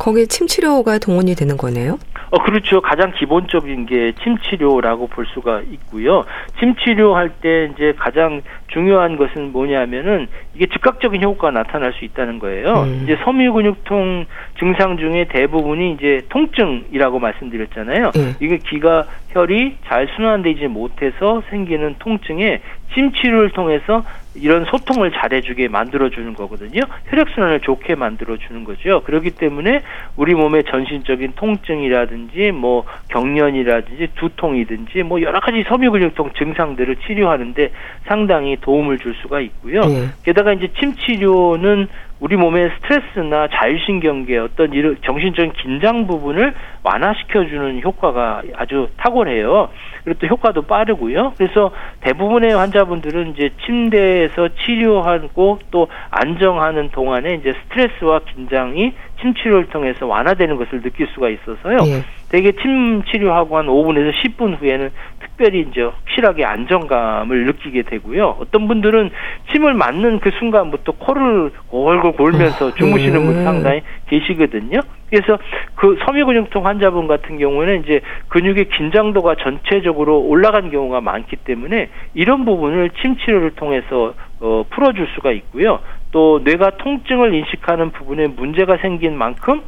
거기에 0.00 0.24
침치료가 0.26 0.98
동원이 0.98 1.34
되는 1.34 1.56
거네요? 1.58 1.98
어, 2.30 2.38
그렇죠. 2.44 2.80
가장 2.80 3.12
기본적인 3.12 3.86
게 3.86 4.12
침치료라고 4.22 5.08
볼 5.08 5.26
수가 5.34 5.60
있고요. 5.72 6.24
침치료 6.58 7.14
할 7.16 7.30
때 7.42 7.70
이제 7.74 7.92
가장 7.98 8.42
중요한 8.68 9.16
것은 9.16 9.52
뭐냐면은 9.52 10.26
이게 10.54 10.66
즉각적인 10.66 11.22
효과가 11.22 11.50
나타날 11.50 11.92
수 11.94 12.04
있다는 12.04 12.38
거예요. 12.38 12.82
음. 12.84 13.00
이제 13.04 13.16
섬유근육통 13.24 14.26
증상 14.60 14.98
중에 14.98 15.24
대부분이 15.24 15.92
이제 15.92 16.20
통증이라고 16.28 17.18
말씀드렸잖아요. 17.18 18.12
음. 18.14 18.34
이게 18.40 18.58
기가 18.58 19.06
혈이 19.30 19.78
잘 19.86 20.06
순환되지 20.14 20.68
못해서 20.68 21.42
생기는 21.48 21.96
통증에 21.98 22.60
침치료를 22.94 23.50
통해서 23.50 24.04
이런 24.34 24.64
소통을 24.64 25.12
잘해주게 25.12 25.68
만들어주는 25.68 26.34
거거든요. 26.34 26.82
혈액순환을 27.06 27.60
좋게 27.60 27.94
만들어주는 27.94 28.64
거죠. 28.64 29.02
그렇기 29.02 29.30
때문에 29.30 29.80
우리 30.16 30.34
몸의 30.34 30.64
전신적인 30.64 31.32
통증이라든지 31.36 32.52
뭐 32.52 32.84
경련이라든지 33.08 34.08
두통이든지 34.16 35.02
뭐 35.04 35.22
여러 35.22 35.40
가지 35.40 35.64
섬유근육통 35.68 36.32
증상들을 36.36 36.96
치료하는데 37.06 37.70
상당히 38.06 38.56
도움을 38.60 38.98
줄 38.98 39.14
수가 39.22 39.40
있고요. 39.40 39.80
네. 39.80 40.06
게다가 40.24 40.52
이제 40.52 40.68
침 40.78 40.94
치료는 40.94 41.88
우리 42.20 42.36
몸의 42.36 42.70
스트레스나 42.76 43.48
자율신경계 43.48 44.36
어떤 44.38 44.74
이런 44.74 44.98
정신적인 45.02 45.52
긴장 45.54 46.06
부분을 46.06 46.54
완화시켜주는 46.82 47.80
효과가 47.82 48.42
아주 48.56 48.88
탁월해요. 48.98 49.70
그리고 50.04 50.18
또 50.18 50.26
효과도 50.26 50.62
빠르고요. 50.62 51.32
그래서 51.38 51.70
대부분의 52.00 52.54
환자분들은 52.54 53.32
이제 53.32 53.50
침대에서 53.64 54.50
치료하고 54.64 55.60
또 55.70 55.88
안정하는 56.10 56.90
동안에 56.90 57.34
이제 57.40 57.54
스트레스와 57.62 58.20
긴장이 58.34 58.92
침치료를 59.20 59.66
통해서 59.68 60.06
완화되는 60.06 60.56
것을 60.56 60.82
느낄 60.82 61.08
수가 61.14 61.30
있어서요. 61.30 61.78
예. 61.86 62.04
대개 62.30 62.52
침 62.52 63.02
치료하고 63.04 63.58
한 63.58 63.66
5분에서 63.66 64.12
10분 64.12 64.60
후에는 64.60 64.90
특별히 65.20 65.66
이제 65.68 65.82
확실하게 65.82 66.44
안정감을 66.44 67.46
느끼게 67.46 67.82
되고요. 67.82 68.36
어떤 68.40 68.68
분들은 68.68 69.10
침을 69.50 69.74
맞는 69.74 70.20
그 70.20 70.30
순간부터 70.38 70.92
코를 70.92 71.50
골골 71.68 72.12
골면서 72.12 72.68
아, 72.68 72.74
주무시는 72.74 73.24
분 73.24 73.34
네. 73.36 73.44
상당히 73.44 73.82
계시거든요. 74.06 74.80
그래서 75.08 75.38
그 75.74 75.98
섬유근육통 76.04 76.64
환자분 76.66 77.08
같은 77.08 77.38
경우는 77.38 77.82
이제 77.82 78.00
근육의 78.28 78.68
긴장도가 78.68 79.34
전체적으로 79.36 80.20
올라간 80.20 80.70
경우가 80.70 81.00
많기 81.00 81.34
때문에 81.34 81.88
이런 82.14 82.44
부분을 82.44 82.90
침 83.00 83.16
치료를 83.16 83.52
통해서 83.56 84.14
어, 84.40 84.64
풀어줄 84.70 85.08
수가 85.14 85.32
있고요. 85.32 85.80
또 86.12 86.40
뇌가 86.44 86.76
통증을 86.78 87.34
인식하는 87.34 87.90
부분에 87.90 88.28
문제가 88.28 88.76
생긴 88.76 89.16
만큼 89.16 89.62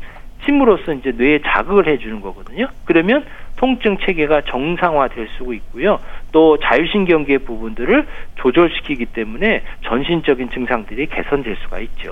침으로써 0.45 0.93
이제 0.93 1.13
뇌에 1.13 1.41
자극을 1.45 1.87
해주는 1.87 2.21
거거든요. 2.21 2.67
그러면 2.85 3.25
통증 3.57 3.97
체계가 3.99 4.43
정상화될 4.43 5.29
수 5.37 5.55
있고요. 5.55 6.01
또 6.33 6.59
자율신경계 6.59 7.39
부분들을 7.39 8.07
조절시키기 8.37 9.07
때문에 9.07 9.63
전신적인 9.83 10.51
증상들이 10.51 11.07
개선될 11.07 11.57
수가 11.63 11.79
있죠. 11.81 12.11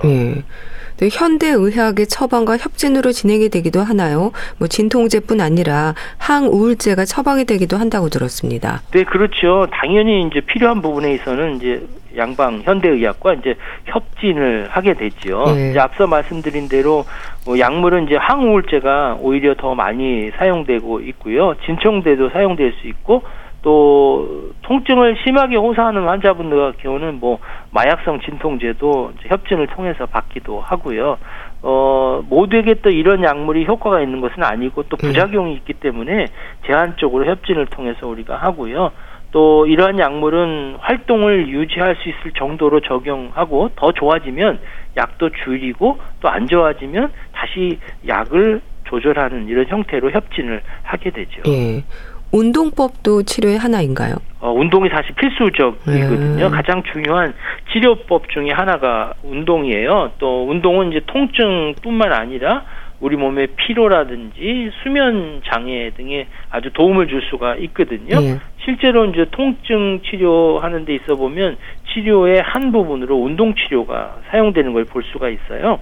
네. 1.01 1.09
현대 1.11 1.47
의학의 1.47 2.05
처방과 2.05 2.57
협진으로 2.57 3.11
진행이 3.11 3.49
되기도 3.49 3.81
하나요? 3.81 4.31
뭐 4.59 4.67
진통제뿐 4.67 5.41
아니라 5.41 5.95
항우울제가 6.19 7.05
처방이 7.05 7.45
되기도 7.45 7.77
한다고 7.77 8.07
들었습니다. 8.09 8.81
네, 8.91 9.03
그렇죠. 9.03 9.65
당연히 9.71 10.27
이제 10.27 10.41
필요한 10.41 10.83
부분에 10.83 11.15
있어서는 11.15 11.55
이제 11.55 11.87
양방 12.15 12.61
현대의학과 12.65 13.33
이제 13.33 13.55
협진을 13.85 14.67
하게 14.69 14.93
되죠. 14.93 15.45
네. 15.55 15.71
이제 15.71 15.79
앞서 15.79 16.05
말씀드린 16.05 16.69
대로 16.69 17.05
뭐 17.47 17.57
약물은 17.57 18.05
이제 18.05 18.15
항우울제가 18.15 19.17
오히려 19.21 19.55
더 19.55 19.73
많이 19.73 20.29
사용되고 20.37 20.99
있고요. 20.99 21.55
진통제도 21.65 22.29
사용될 22.29 22.73
수 22.79 22.87
있고 22.87 23.23
또 23.61 24.51
통증을 24.63 25.17
심하게 25.23 25.55
호소하는 25.55 26.07
환자분들 26.07 26.57
같은 26.57 26.79
경우는 26.79 27.19
뭐 27.19 27.39
마약성 27.71 28.21
진통제도 28.21 29.13
협진을 29.27 29.67
통해서 29.67 30.05
받기도 30.07 30.61
하고요. 30.61 31.17
어 31.61 32.23
모두에게 32.27 32.75
또 32.81 32.89
이런 32.89 33.23
약물이 33.23 33.65
효과가 33.65 34.01
있는 34.01 34.19
것은 34.19 34.43
아니고 34.43 34.83
또 34.83 34.97
네. 34.97 35.07
부작용이 35.07 35.53
있기 35.55 35.73
때문에 35.73 36.25
제한적으로 36.65 37.25
협진을 37.25 37.67
통해서 37.67 38.07
우리가 38.07 38.35
하고요. 38.35 38.91
또 39.31 39.65
이러한 39.65 39.99
약물은 39.99 40.77
활동을 40.79 41.47
유지할 41.47 41.95
수 41.97 42.09
있을 42.09 42.31
정도로 42.35 42.81
적용하고 42.81 43.69
더 43.75 43.91
좋아지면 43.91 44.59
약도 44.97 45.29
줄이고 45.29 45.99
또 46.19 46.27
안 46.27 46.47
좋아지면 46.47 47.11
다시 47.31 47.79
약을 48.07 48.61
조절하는 48.85 49.47
이런 49.47 49.67
형태로 49.67 50.11
협진을 50.11 50.61
하게 50.83 51.11
되죠. 51.11 51.41
예. 51.47 51.83
운동법도 52.31 53.23
치료의 53.23 53.57
하나인가요? 53.57 54.15
어, 54.39 54.51
운동이 54.51 54.89
사실 54.89 55.13
필수적이거든요. 55.15 56.49
네. 56.49 56.49
가장 56.49 56.81
중요한 56.91 57.33
치료법 57.71 58.29
중에 58.29 58.51
하나가 58.51 59.13
운동이에요. 59.23 60.13
또 60.19 60.47
운동은 60.49 60.91
이제 60.91 61.01
통증뿐만 61.05 62.11
아니라 62.13 62.63
우리 62.99 63.15
몸의 63.17 63.47
피로라든지 63.55 64.71
수면 64.83 65.41
장애 65.51 65.89
등에 65.97 66.27
아주 66.49 66.71
도움을 66.71 67.07
줄 67.07 67.21
수가 67.29 67.55
있거든요. 67.57 68.19
네. 68.19 68.39
실제로 68.63 69.05
이제 69.05 69.25
통증 69.31 70.01
치료하는 70.03 70.85
데 70.85 70.93
있어 70.95 71.15
보면 71.15 71.57
치료의 71.93 72.41
한 72.43 72.71
부분으로 72.71 73.15
운동 73.17 73.53
치료가 73.55 74.17
사용되는 74.29 74.71
걸 74.73 74.85
볼 74.85 75.03
수가 75.11 75.29
있어요. 75.29 75.79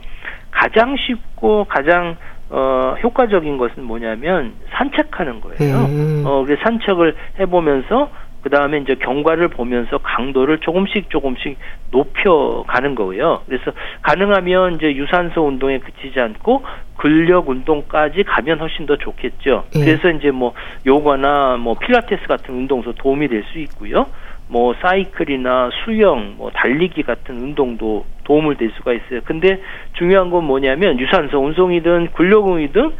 가장 0.51 0.95
쉽고 0.97 1.65
가장 1.65 2.15
어, 2.49 2.95
효과적인 3.03 3.57
것은 3.57 3.83
뭐냐면 3.83 4.53
산책하는 4.71 5.41
거예요. 5.41 5.75
음. 5.85 6.23
어, 6.25 6.43
그 6.45 6.57
산책을 6.63 7.15
해보면서 7.39 8.09
그 8.41 8.49
다음에 8.49 8.77
이제 8.77 8.95
경과를 8.95 9.49
보면서 9.49 9.97
강도를 9.97 10.59
조금씩 10.59 11.09
조금씩 11.09 11.57
높여가는 11.91 12.95
거고요. 12.95 13.41
그래서 13.45 13.71
가능하면 14.01 14.75
이제 14.75 14.95
유산소 14.95 15.45
운동에 15.45 15.79
그치지 15.79 16.19
않고 16.19 16.63
근력 16.95 17.49
운동까지 17.49 18.23
가면 18.23 18.59
훨씬 18.59 18.85
더 18.85 18.95
좋겠죠. 18.97 19.65
예. 19.75 19.79
그래서 19.79 20.09
이제 20.11 20.31
뭐 20.31 20.53
요가나 20.85 21.57
뭐 21.57 21.75
필라테스 21.75 22.27
같은 22.27 22.55
운동도 22.55 22.93
도움이 22.93 23.27
될 23.27 23.43
수 23.51 23.59
있고요. 23.59 24.05
뭐 24.49 24.73
사이클이나 24.81 25.69
수영, 25.83 26.33
뭐 26.37 26.49
달리기 26.51 27.03
같은 27.03 27.39
운동도 27.39 28.05
도움을 28.23 28.55
될 28.55 28.71
수가 28.71 28.93
있어요. 28.93 29.21
근데 29.23 29.61
중요한 29.93 30.31
건 30.31 30.43
뭐냐면 30.43 30.99
유산소 30.99 31.39
운동이든 31.39 32.09
근력운이든 32.13 32.91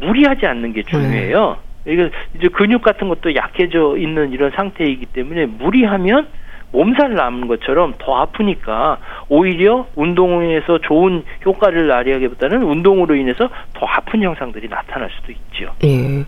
무리하지 0.00 0.46
않는 0.46 0.72
게 0.72 0.82
중요해요. 0.82 1.58
네. 1.84 1.92
이게 1.92 2.10
이제 2.34 2.48
근육 2.48 2.82
같은 2.82 3.08
것도 3.08 3.34
약해져 3.34 3.96
있는 3.98 4.32
이런 4.32 4.50
상태이기 4.52 5.06
때문에 5.06 5.44
무리하면 5.44 6.26
몸살 6.74 7.14
남은 7.14 7.46
것처럼 7.46 7.94
더 7.98 8.16
아프니까 8.16 8.98
오히려 9.28 9.86
운동에서 9.94 10.78
좋은 10.80 11.22
효과를 11.46 11.86
나리하기보다는 11.86 12.62
운동으로 12.64 13.14
인해서 13.14 13.48
더 13.74 13.86
아픈 13.86 14.22
현상들이 14.22 14.68
나타날 14.68 15.08
수도 15.14 15.30
있죠. 15.30 15.72
예. 15.84 16.24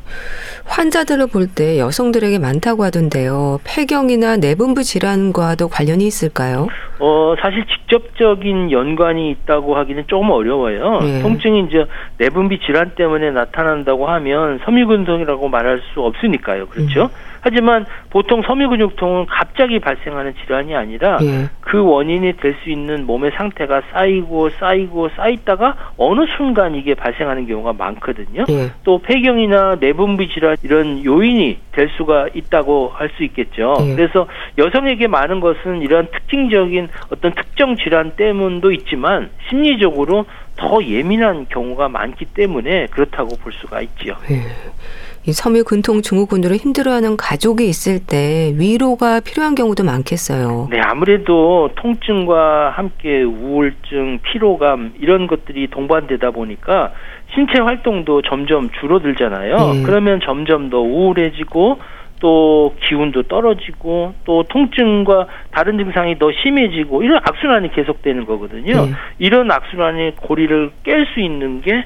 환자들을 0.64 1.26
볼 1.26 1.46
때 1.56 1.78
여성들에게 1.78 2.38
많다고 2.38 2.84
하던데요. 2.84 3.58
폐경이나 3.64 4.36
내분부 4.36 4.82
질환과도 4.82 5.68
관련이 5.68 6.06
있을까요? 6.06 6.68
어, 6.98 7.34
사실 7.40 7.64
직접적인 7.66 8.70
연관이 8.72 9.30
있다고 9.30 9.76
하기는 9.76 10.04
조금 10.06 10.30
어려워요. 10.30 11.00
예. 11.02 11.22
통증이 11.22 11.66
이제 11.68 11.84
내분비 12.18 12.60
질환 12.66 12.94
때문에 12.94 13.30
나타난다고 13.30 14.06
하면 14.08 14.60
섬유근성이라고 14.64 15.48
말할 15.48 15.80
수 15.92 16.02
없으니까요. 16.02 16.66
그렇죠? 16.66 17.04
음. 17.04 17.08
하지만 17.46 17.86
보통 18.10 18.42
섬유근육통은 18.42 19.26
갑자기 19.26 19.78
발생하는 19.78 20.34
질환이 20.42 20.74
아니라 20.74 21.18
예. 21.22 21.48
그 21.60 21.80
원인이 21.80 22.36
될 22.38 22.56
수 22.64 22.70
있는 22.70 23.06
몸의 23.06 23.32
상태가 23.36 23.82
쌓이고 23.92 24.48
쌓이고 24.50 25.10
쌓이다가 25.10 25.92
어느 25.96 26.24
순간 26.36 26.74
이게 26.74 26.94
발생하는 26.94 27.46
경우가 27.46 27.74
많거든요. 27.74 28.44
예. 28.48 28.70
또 28.82 28.98
폐경이나 28.98 29.76
내분비 29.78 30.28
질환 30.30 30.56
이런 30.62 31.04
요인이 31.04 31.58
될 31.72 31.88
수가 31.96 32.28
있다고 32.34 32.92
할 32.94 33.10
수 33.16 33.22
있겠죠. 33.24 33.74
예. 33.82 33.94
그래서 33.94 34.26
여성에게 34.58 35.06
많은 35.06 35.38
것은 35.40 35.82
이런 35.82 36.08
특징적인 36.10 36.88
어떤 37.12 37.32
특정 37.32 37.76
질환 37.76 38.16
때문도 38.16 38.72
있지만 38.72 39.30
심리적으로 39.48 40.24
더 40.56 40.82
예민한 40.82 41.46
경우가 41.48 41.88
많기 41.90 42.24
때문에 42.24 42.86
그렇다고 42.86 43.36
볼 43.36 43.52
수가 43.52 43.82
있지요. 43.82 44.14
예. 45.26 45.30
이 45.30 45.32
섬유 45.32 45.64
근통 45.64 46.02
증후군으로 46.02 46.54
힘들어하는 46.56 47.16
가족이 47.16 47.68
있을 47.68 47.98
때 47.98 48.52
위로가 48.56 49.20
필요한 49.20 49.54
경우도 49.54 49.84
많겠어요. 49.84 50.68
네, 50.70 50.80
아무래도 50.80 51.70
통증과 51.76 52.70
함께 52.70 53.22
우울증, 53.22 54.20
피로감 54.22 54.94
이런 55.00 55.26
것들이 55.26 55.68
동반되다 55.68 56.30
보니까 56.30 56.92
신체 57.34 57.58
활동도 57.60 58.22
점점 58.22 58.70
줄어들잖아요. 58.80 59.56
네. 59.56 59.82
그러면 59.84 60.20
점점 60.24 60.70
더 60.70 60.78
우울해지고 60.80 61.78
또 62.20 62.74
기운도 62.88 63.24
떨어지고 63.24 64.14
또 64.24 64.44
통증과 64.44 65.26
다른 65.50 65.76
증상이 65.76 66.18
더 66.18 66.30
심해지고 66.42 67.02
이런 67.02 67.18
악순환이 67.22 67.72
계속되는 67.72 68.24
거거든요. 68.24 68.86
네. 68.86 68.92
이런 69.18 69.50
악순환의 69.50 70.14
고리를 70.22 70.70
깰 70.84 71.06
수 71.12 71.20
있는 71.20 71.60
게 71.60 71.84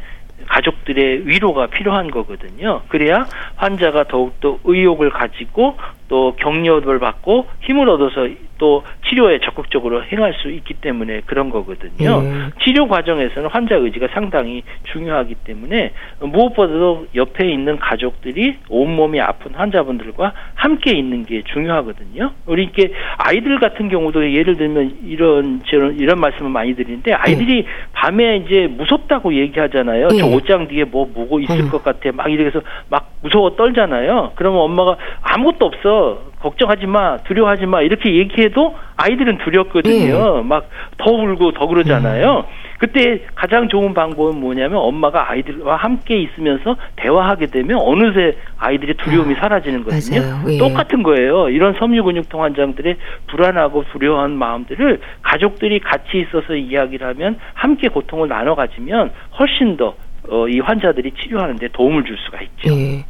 가족들의 0.50 1.26
위로가 1.26 1.68
필요한 1.68 2.10
거거든요. 2.10 2.82
그래야 2.88 3.26
환자가 3.56 4.04
더욱더 4.04 4.58
의욕을 4.64 5.10
가지고 5.10 5.76
또 6.11 6.35
격려를 6.37 6.99
받고 6.99 7.46
힘을 7.61 7.88
얻어서 7.88 8.27
또 8.59 8.83
치료에 9.09 9.38
적극적으로 9.38 10.05
행할 10.05 10.35
수 10.35 10.51
있기 10.51 10.75
때문에 10.75 11.23
그런 11.25 11.49
거거든요. 11.49 12.18
음. 12.18 12.51
치료 12.62 12.88
과정에서는 12.88 13.49
환자 13.49 13.77
의지가 13.77 14.09
상당히 14.12 14.62
중요하기 14.92 15.37
때문에 15.44 15.92
무엇보다도 16.20 17.07
옆에 17.14 17.51
있는 17.51 17.79
가족들이 17.79 18.57
온몸이 18.68 19.20
아픈 19.20 19.55
환자분들과 19.55 20.35
함께 20.55 20.92
있는 20.92 21.25
게 21.25 21.42
중요하거든요. 21.44 22.33
우리 22.46 22.64
이렇게 22.64 22.92
아이들 23.16 23.59
같은 23.59 23.88
경우도 23.88 24.31
예를 24.33 24.57
들면 24.57 24.99
이런 25.07 25.62
저런 25.66 25.99
이런 25.99 26.20
말씀을 26.20 26.51
많이 26.51 26.75
드리는데 26.75 27.12
아이들이 27.14 27.61
음. 27.61 27.64
밤에 27.92 28.37
이제 28.44 28.66
무섭다고 28.66 29.35
얘기하잖아요. 29.35 30.09
음. 30.09 30.18
저 30.18 30.27
옷장 30.27 30.68
뒤에 30.68 30.85
뭐 30.85 31.09
뭐고 31.14 31.40
있을 31.40 31.61
음. 31.61 31.70
것 31.70 31.83
같아. 31.83 32.11
막 32.12 32.31
이래서 32.31 32.61
막 32.90 33.11
무서워 33.23 33.57
떨잖아요. 33.57 34.33
그러면 34.35 34.61
엄마가 34.61 34.96
아무것도 35.23 35.66
없어. 35.66 35.99
걱정하지 36.40 36.86
마, 36.86 37.18
두려워하지 37.18 37.66
마 37.66 37.82
이렇게 37.82 38.14
얘기해도 38.16 38.76
아이들은 38.96 39.38
두렵거든요. 39.38 40.36
네. 40.36 40.42
막더 40.42 41.10
울고 41.10 41.52
더 41.52 41.66
그러잖아요. 41.66 42.38
음. 42.38 42.70
그때 42.78 43.20
가장 43.34 43.68
좋은 43.68 43.92
방법은 43.92 44.40
뭐냐면 44.40 44.78
엄마가 44.78 45.30
아이들과 45.30 45.76
함께 45.76 46.18
있으면서 46.22 46.76
대화하게 46.96 47.48
되면 47.48 47.78
어느새 47.78 48.36
아이들의 48.56 48.94
두려움이 48.94 49.34
아, 49.36 49.40
사라지는 49.40 49.84
거거든요. 49.84 50.22
예. 50.48 50.56
똑같은 50.56 51.02
거예요. 51.02 51.50
이런 51.50 51.74
섬유근육통 51.74 52.42
환자들의 52.42 52.96
불안하고 53.26 53.84
두려워한 53.92 54.30
마음들을 54.30 54.98
가족들이 55.22 55.80
같이 55.80 56.20
있어서 56.20 56.54
이야기를 56.54 57.06
하면 57.08 57.38
함께 57.52 57.88
고통을 57.88 58.28
나눠 58.28 58.54
가지면 58.54 59.10
훨씬 59.38 59.76
더 59.76 59.94
어, 60.30 60.48
이 60.48 60.60
환자들이 60.60 61.12
치료하는데 61.20 61.68
도움을 61.72 62.04
줄 62.04 62.16
수가 62.16 62.40
있죠. 62.40 62.74
예. 62.74 63.04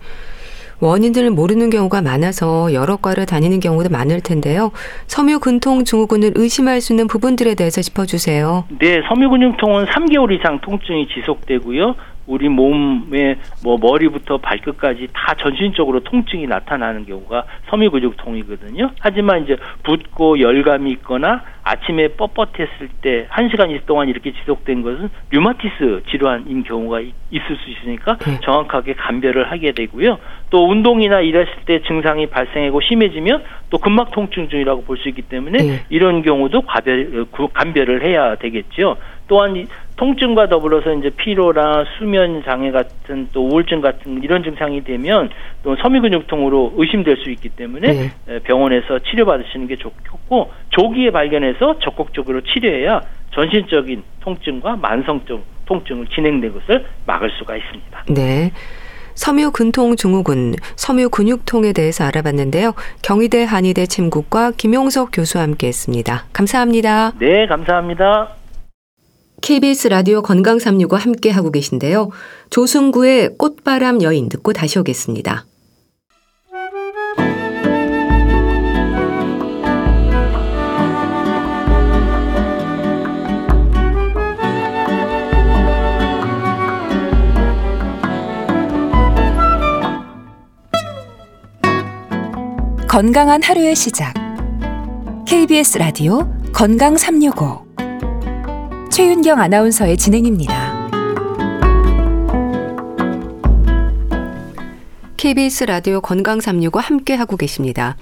원인들을 0.81 1.31
모르는 1.31 1.71
경우가 1.71 2.03
많아서 2.03 2.73
여러 2.73 2.97
과를 2.97 3.27
다니는 3.27 3.61
경우도 3.61 3.91
많을 3.91 4.21
텐데요. 4.21 4.71
섬유근통 5.07 5.85
증후군을 5.85 6.33
의심할 6.35 6.81
수 6.81 6.93
있는 6.93 7.07
부분들에 7.07 7.55
대해서 7.55 7.83
짚어주세요. 7.83 8.65
네, 8.79 9.03
섬유근육통은 9.09 9.87
3개월 9.87 10.39
이상 10.39 10.61
통증이 10.61 11.09
지속되고요. 11.09 11.95
우리 12.31 12.49
몸의 12.49 13.37
뭐 13.65 13.77
머리부터 13.79 14.39
발끝까지 14.39 15.09
다 15.13 15.35
전신적으로 15.35 16.01
통증이 16.01 16.47
나타나는 16.47 17.05
경우가 17.05 17.45
섬유근육통이거든요. 17.69 18.93
하지만 19.01 19.43
이제 19.43 19.57
붓고 19.83 20.39
열감이 20.39 20.91
있거나 20.93 21.43
아침에 21.63 22.09
뻣뻣했을 22.09 22.89
때 23.03 23.27
한시간 23.29 23.77
동안 23.87 24.09
이렇게 24.09 24.33
지속된 24.33 24.83
것은 24.83 25.11
류마티스 25.31 26.03
질환인 26.11 26.63
경우가 26.65 27.01
있을 27.01 27.57
수 27.57 27.71
있으니까 27.71 28.17
네. 28.19 28.39
정확하게 28.43 28.95
감별을 28.95 29.51
하게 29.51 29.73
되고요. 29.73 30.19
또 30.51 30.69
운동이나 30.69 31.21
일했을 31.21 31.53
때 31.67 31.83
증상이 31.83 32.27
발생하고 32.27 32.81
심해지면 32.81 33.45
또 33.71 33.79
근막 33.79 34.11
통증 34.13 34.49
중이라고 34.49 34.85
볼 34.85 35.01
수 35.01 35.09
있기 35.09 35.23
때문에 35.23 35.59
네. 35.63 35.81
이런 35.89 36.23
경우도 36.23 36.63
과별, 36.63 37.25
감별을 37.55 38.05
해야 38.05 38.35
되겠죠. 38.37 38.97
또한 39.31 39.69
통증과 39.95 40.49
더불어서 40.49 40.93
이제 40.93 41.09
피로나 41.11 41.85
수면 41.97 42.43
장애 42.45 42.73
같은 42.73 43.29
또 43.33 43.47
우울증 43.47 43.81
같은 43.81 44.25
이런 44.25 44.43
증상이 44.43 44.83
되면 44.83 45.31
또 45.63 45.77
섬유근육통으로 45.77 46.75
의심될 46.77 47.17
수 47.19 47.31
있기 47.31 47.51
때문에 47.51 48.11
네. 48.27 48.39
병원에서 48.41 48.99
치료받으시는 48.99 49.69
게 49.69 49.77
좋겠고 49.77 50.51
조기에 50.71 51.13
발견해서 51.13 51.79
적극적으로 51.79 52.41
치료해야 52.41 53.03
전신적인 53.33 54.03
통증과 54.19 54.75
만성적 54.77 55.45
통증을 55.67 56.09
진행된 56.09 56.53
것을 56.53 56.87
막을 57.07 57.31
수가 57.39 57.57
있습니다. 57.57 58.05
네. 58.09 58.51
섬유근통 59.15 59.95
증후군, 59.95 60.55
섬유근육통에 60.75 61.73
대해서 61.73 62.03
알아봤는데요. 62.05 62.73
경희대 63.03 63.45
한의대 63.45 63.87
침국과 63.87 64.53
김용석 64.57 65.11
교수와 65.13 65.45
함께했습니다. 65.45 66.25
감사합니다. 66.33 67.13
네, 67.21 67.47
감사합니다. 67.47 68.40
KBS 69.41 69.89
라디오 69.89 70.23
건강 70.23 70.59
365 70.59 70.97
함께 70.97 71.31
하고 71.31 71.51
계신데요. 71.51 72.11
조승구의 72.51 73.37
꽃바람 73.39 74.03
여인 74.03 74.29
듣고 74.29 74.53
다시 74.53 74.79
오겠습니다. 74.79 75.47
건강한 92.89 93.41
하루의 93.43 93.77
시작. 93.77 94.15
KBS 95.27 95.79
라디오 95.79 96.29
건강 96.53 96.97
365 96.97 97.70
최윤경 99.01 99.41
아나운서의 99.41 99.97
진행입니다. 99.97 100.91
KBS 105.17 105.65
라디오 105.65 106.03
건강 106.03 106.39
365 106.39 106.79
함께 106.81 107.15
하고 107.15 107.39
계십니다. 107.39 107.97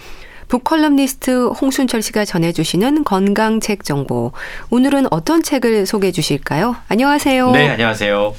북컬럼니스트 0.49 1.51
홍순철 1.51 2.03
씨가 2.03 2.25
전해주시는 2.25 3.05
건강책 3.05 3.85
정보. 3.85 4.33
오늘은 4.71 5.07
어떤 5.13 5.45
책을 5.45 5.87
소개해 5.87 6.11
주실까요? 6.11 6.75
안녕하세요. 6.89 7.53
네, 7.53 7.69
안녕하세요. 7.69 8.35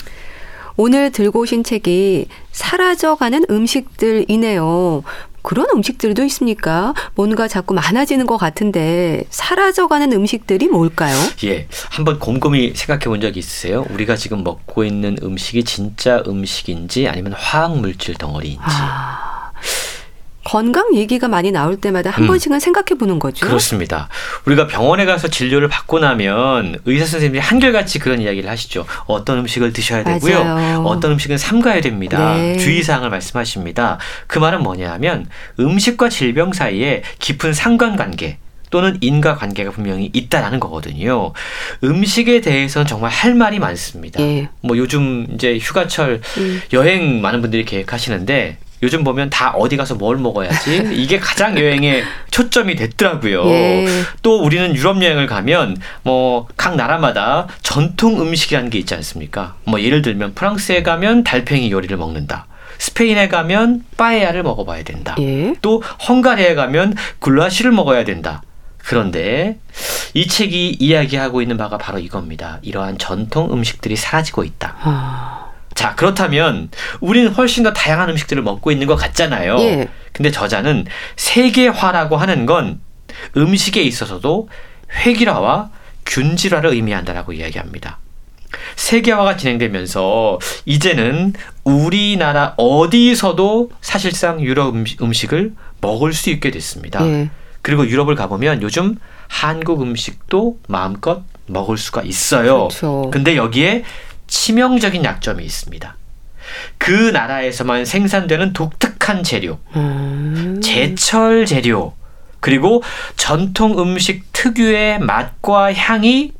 오늘 0.75 1.11
들고 1.11 1.39
오신 1.39 1.63
책이 1.63 2.27
사라져가는 2.51 3.45
음식들이네요. 3.49 5.03
그런 5.41 5.67
음식들도 5.73 6.23
있습니까? 6.25 6.93
뭔가 7.15 7.47
자꾸 7.47 7.73
많아지는 7.73 8.25
것 8.25 8.37
같은데 8.37 9.23
사라져가는 9.29 10.11
음식들이 10.11 10.67
뭘까요? 10.67 11.15
예, 11.43 11.67
한번 11.89 12.19
곰곰이 12.19 12.73
생각해 12.75 13.05
본 13.05 13.21
적이 13.21 13.39
있으세요? 13.39 13.85
우리가 13.89 14.15
지금 14.15 14.43
먹고 14.43 14.83
있는 14.83 15.17
음식이 15.21 15.63
진짜 15.63 16.23
음식인지 16.27 17.07
아니면 17.07 17.33
화학 17.33 17.77
물질 17.77 18.15
덩어리인지. 18.15 18.61
아... 18.65 19.51
건강 20.43 20.95
얘기가 20.95 21.27
많이 21.27 21.51
나올 21.51 21.77
때마다 21.77 22.09
한 22.09 22.23
음. 22.23 22.27
번씩은 22.27 22.59
생각해 22.59 22.97
보는 22.97 23.19
거죠. 23.19 23.45
그렇습니다. 23.45 24.07
우리가 24.45 24.67
병원에 24.67 25.05
가서 25.05 25.27
진료를 25.27 25.67
받고 25.67 25.99
나면 25.99 26.79
의사 26.85 27.05
선생님이 27.05 27.39
한결같이 27.39 27.99
그런 27.99 28.21
이야기를 28.21 28.49
하시죠. 28.49 28.85
어떤 29.05 29.39
음식을 29.39 29.73
드셔야 29.73 30.03
되고요. 30.03 30.43
맞아요. 30.43 30.83
어떤 30.85 31.11
음식은 31.13 31.37
삼가야 31.37 31.81
됩니다. 31.81 32.35
네. 32.35 32.57
주의사항을 32.57 33.09
말씀하십니다. 33.09 33.99
그 34.27 34.39
말은 34.39 34.63
뭐냐면 34.63 35.27
음식과 35.59 36.09
질병 36.09 36.53
사이에 36.53 37.03
깊은 37.19 37.53
상관관계 37.53 38.37
또는 38.69 38.97
인과 39.01 39.35
관계가 39.35 39.71
분명히 39.71 40.09
있다라는 40.13 40.59
거거든요. 40.59 41.33
음식에 41.83 42.41
대해서는 42.41 42.87
정말 42.87 43.11
할 43.11 43.33
말이 43.33 43.59
많습니다. 43.59 44.21
예. 44.21 44.49
뭐 44.61 44.77
요즘 44.77 45.25
이제 45.33 45.57
휴가철 45.57 46.21
음. 46.37 46.61
여행 46.73 47.21
많은 47.21 47.41
분들이 47.41 47.65
계획하시는데 47.65 48.57
요즘 48.81 49.03
보면 49.03 49.29
다 49.29 49.51
어디 49.51 49.75
가서 49.77 49.95
뭘 49.95 50.17
먹어야지 50.17 50.89
이게 50.93 51.19
가장 51.19 51.57
여행의 51.57 52.03
초점이 52.31 52.75
됐더라고요. 52.75 53.45
예. 53.47 53.87
또 54.21 54.41
우리는 54.41 54.75
유럽 54.75 55.01
여행을 55.01 55.27
가면 55.27 55.77
뭐 56.03 56.47
각 56.57 56.75
나라마다 56.75 57.47
전통 57.61 58.21
음식이라는 58.21 58.69
게 58.69 58.79
있지 58.79 58.93
않습니까? 58.95 59.55
뭐 59.65 59.81
예를 59.81 60.01
들면 60.01 60.33
프랑스에 60.35 60.83
가면 60.83 61.23
달팽이 61.23 61.71
요리를 61.71 61.95
먹는다. 61.97 62.47
스페인에 62.77 63.27
가면 63.27 63.83
빠에야를 63.97 64.43
먹어봐야 64.43 64.83
된다. 64.83 65.15
예. 65.19 65.53
또 65.61 65.81
헝가리에 66.07 66.55
가면 66.55 66.95
굴라시를 67.19 67.71
먹어야 67.71 68.05
된다. 68.05 68.41
그런데 68.77 69.59
이 70.13 70.27
책이 70.27 70.77
이야기하고 70.79 71.41
있는 71.41 71.57
바가 71.57 71.77
바로 71.77 71.99
이겁니다. 71.99 72.59
이러한 72.61 72.97
전통 72.97 73.51
음식들이 73.51 73.95
사라지고 73.95 74.43
있다. 74.43 74.75
아. 74.81 75.48
자, 75.73 75.95
그렇다면 75.95 76.69
우리는 76.99 77.31
훨씬 77.31 77.63
더 77.63 77.73
다양한 77.73 78.09
음식들을 78.09 78.43
먹고 78.43 78.71
있는 78.71 78.87
것 78.87 78.95
같잖아요. 78.95 79.57
예. 79.59 79.87
근데 80.11 80.31
저자는 80.31 80.85
세계화라고 81.15 82.17
하는 82.17 82.45
건 82.45 82.81
음식에 83.37 83.81
있어서도 83.81 84.49
획일화와 85.05 85.69
균질화를 86.05 86.71
의미한다라고 86.71 87.33
이야기합니다. 87.33 87.99
세계화가 88.75 89.37
진행되면서 89.37 90.39
이제는 90.65 91.33
우리나라 91.63 92.55
어디서도 92.57 93.71
사실상 93.81 94.41
유럽 94.41 94.73
음식을 95.01 95.53
먹을 95.81 96.13
수 96.13 96.29
있게 96.29 96.51
됐습니다. 96.51 97.05
예. 97.05 97.29
그리고 97.61 97.87
유럽을 97.87 98.15
가보면 98.15 98.61
요즘 98.63 98.95
한국 99.27 99.81
음식도 99.81 100.59
마음껏 100.67 101.23
먹을 101.45 101.77
수가 101.77 102.01
있어요. 102.01 102.67
그렇죠. 102.67 103.09
근데 103.11 103.35
여기에 103.35 103.83
치명적인 104.29 105.03
약점이 105.03 105.43
있습니다. 105.43 105.95
그 106.77 106.91
나라에서만 106.91 107.85
생산되는 107.85 108.53
독특한 108.53 109.23
재료, 109.23 109.59
음. 109.75 110.61
제철 110.63 111.45
재료, 111.45 111.93
그리고 112.39 112.81
전통 113.17 113.77
음식 113.79 114.31
특유의 114.33 114.99
맛과 114.99 115.73
향이 115.73 116.31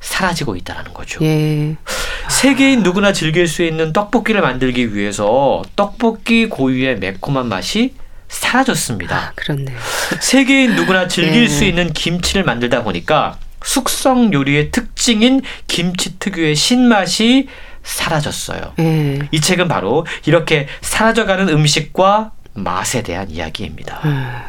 사라지고 0.00 0.56
있다는 0.56 0.92
거죠. 0.92 1.24
예. 1.24 1.76
세계인 2.28 2.82
누구나 2.82 3.12
즐길 3.12 3.46
수 3.46 3.62
있는 3.62 3.92
떡볶이를 3.92 4.40
만들기 4.40 4.94
위해서 4.94 5.62
떡볶이 5.74 6.48
고유의 6.48 6.98
매콤한 6.98 7.48
맛이 7.48 7.94
사라졌습니다. 8.28 9.16
아, 9.16 9.32
그렇네요. 9.36 9.78
세계인 10.20 10.74
누구나 10.74 11.08
즐길 11.08 11.44
예. 11.44 11.48
수 11.48 11.64
있는 11.64 11.92
김치를 11.92 12.44
만들다 12.44 12.82
보니까 12.82 13.38
숙성 13.66 14.32
요리의 14.32 14.70
특징인 14.70 15.42
김치 15.66 16.18
특유의 16.20 16.54
신맛이 16.54 17.48
사라졌어요. 17.82 18.74
음. 18.78 19.28
이 19.32 19.40
책은 19.40 19.68
바로 19.68 20.06
이렇게 20.24 20.68
사라져가는 20.80 21.48
음식과 21.48 22.32
맛에 22.54 23.02
대한 23.02 23.30
이야기입니다. 23.30 24.00
음. 24.04 24.40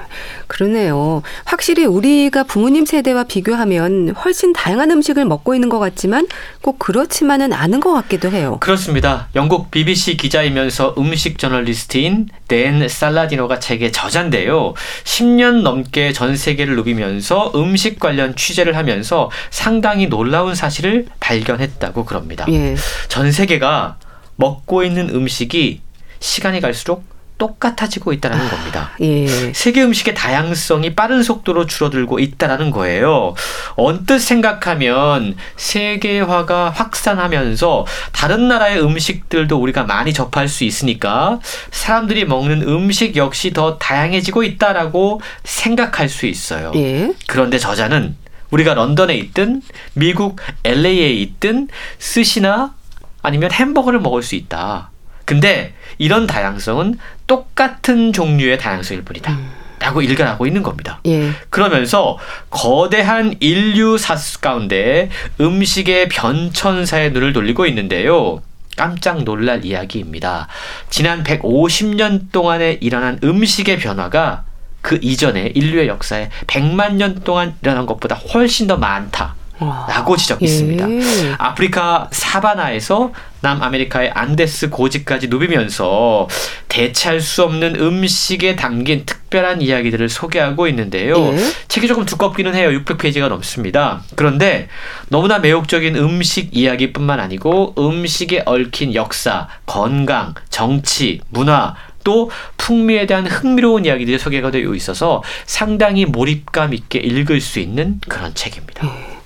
그러네요. 0.47 1.21
확실히 1.45 1.85
우리가 1.85 2.43
부모님 2.43 2.85
세대와 2.85 3.25
비교하면 3.25 4.09
훨씬 4.09 4.53
다양한 4.53 4.91
음식을 4.91 5.25
먹고 5.25 5.53
있는 5.53 5.69
것 5.69 5.79
같지만 5.79 6.27
꼭 6.61 6.79
그렇지만은 6.79 7.53
않은 7.53 7.79
것 7.79 7.93
같기도 7.93 8.31
해요. 8.31 8.57
그렇습니다. 8.59 9.27
영국 9.35 9.71
BBC 9.71 10.17
기자이면서 10.17 10.95
음식 10.97 11.37
저널리스트인 11.37 12.29
댄 12.47 12.87
살라디노가 12.87 13.59
책의 13.59 13.91
저자인데요. 13.91 14.73
10년 15.03 15.61
넘게 15.61 16.13
전 16.13 16.35
세계를 16.35 16.75
누비면서 16.75 17.51
음식 17.55 17.99
관련 17.99 18.35
취재를 18.35 18.75
하면서 18.75 19.29
상당히 19.49 20.07
놀라운 20.07 20.55
사실을 20.55 21.05
발견했다고 21.19 22.05
그럽니다. 22.05 22.45
예. 22.49 22.75
전 23.07 23.31
세계가 23.31 23.97
먹고 24.37 24.83
있는 24.83 25.09
음식이 25.09 25.81
시간이 26.19 26.61
갈수록 26.61 27.03
똑같아지고 27.37 28.13
있다는 28.13 28.49
겁니다. 28.49 28.91
예. 29.01 29.53
세계 29.53 29.83
음식의 29.83 30.15
다양성이 30.15 30.95
빠른 30.95 31.23
속도로 31.23 31.65
줄어들고 31.65 32.19
있다는 32.19 32.71
거예요. 32.71 33.35
언뜻 33.75 34.19
생각하면 34.19 35.35
세계화가 35.55 36.71
확산하면서 36.71 37.85
다른 38.11 38.47
나라의 38.47 38.81
음식들도 38.81 39.57
우리가 39.57 39.83
많이 39.83 40.13
접할 40.13 40.47
수 40.47 40.63
있으니까 40.63 41.39
사람들이 41.71 42.25
먹는 42.25 42.63
음식 42.63 43.15
역시 43.15 43.53
더 43.53 43.77
다양해지고 43.77 44.43
있다라고 44.43 45.21
생각할 45.43 46.09
수 46.09 46.25
있어요. 46.25 46.71
예. 46.75 47.13
그런데 47.27 47.59
저자는 47.59 48.15
우리가 48.51 48.73
런던에 48.73 49.15
있든 49.15 49.61
미국 49.93 50.39
LA에 50.63 51.11
있든 51.11 51.67
스시나 51.99 52.73
아니면 53.21 53.51
햄버거를 53.51 53.99
먹을 53.99 54.23
수 54.23 54.35
있다. 54.35 54.89
근데 55.25 55.73
이런 55.97 56.25
다양성은 56.25 56.97
똑같은 57.27 58.13
종류의 58.13 58.57
다양성일 58.57 59.03
뿐이다. 59.03 59.31
음. 59.31 59.51
라고 59.79 60.01
일관하고 60.01 60.47
있는 60.47 60.63
겁니다. 60.63 60.99
예. 61.05 61.29
그러면서 61.49 62.17
거대한 62.49 63.35
인류 63.39 63.97
사수 63.97 64.41
가운데 64.41 65.09
음식의 65.39 66.09
변천사의 66.09 67.11
눈을 67.11 67.31
돌리고 67.31 67.67
있는데요. 67.67 68.41
깜짝 68.75 69.23
놀랄 69.23 69.65
이야기입니다. 69.65 70.47
지난 70.89 71.23
150년 71.23 72.31
동안에 72.31 72.79
일어난 72.81 73.19
음식의 73.23 73.77
변화가 73.77 74.45
그 74.81 74.99
이전에 75.01 75.51
인류의 75.53 75.87
역사에 75.87 76.29
100만 76.47 76.93
년 76.93 77.21
동안 77.23 77.55
일어난 77.61 77.85
것보다 77.85 78.15
훨씬 78.15 78.67
더 78.67 78.77
많다. 78.77 79.35
라고 79.59 80.15
지적했습니다. 80.15 80.89
예. 80.89 81.01
아프리카 81.37 82.09
사바나에서 82.11 83.11
남아메리카의 83.41 84.11
안데스 84.11 84.69
고지까지 84.69 85.27
누비면서 85.27 86.27
대체할 86.67 87.21
수 87.21 87.43
없는 87.43 87.75
음식에 87.79 88.55
담긴 88.55 89.05
특별한 89.05 89.61
이야기들을 89.61 90.09
소개하고 90.09 90.67
있는데요. 90.67 91.33
예. 91.33 91.37
책이 91.67 91.87
조금 91.87 92.05
두껍기는 92.05 92.53
해요. 92.55 92.69
600페이지가 92.69 93.29
넘습니다. 93.29 94.01
그런데 94.15 94.67
너무나 95.09 95.39
매혹적인 95.39 95.95
음식 95.95 96.49
이야기뿐만 96.51 97.19
아니고 97.19 97.75
음식에 97.77 98.43
얽힌 98.45 98.93
역사, 98.93 99.47
건강, 99.65 100.33
정치, 100.49 101.21
문화, 101.29 101.75
또 102.03 102.31
풍미에 102.55 103.05
대한 103.05 103.27
흥미로운 103.27 103.85
이야기들이 103.85 104.17
소개가 104.17 104.49
되어 104.49 104.73
있어서 104.75 105.21
상당히 105.45 106.05
몰입감 106.05 106.73
있게 106.73 106.99
읽을 106.99 107.41
수 107.41 107.59
있는 107.59 107.99
그런 108.07 108.33
책입니다. 108.33 108.87
예. 108.87 109.16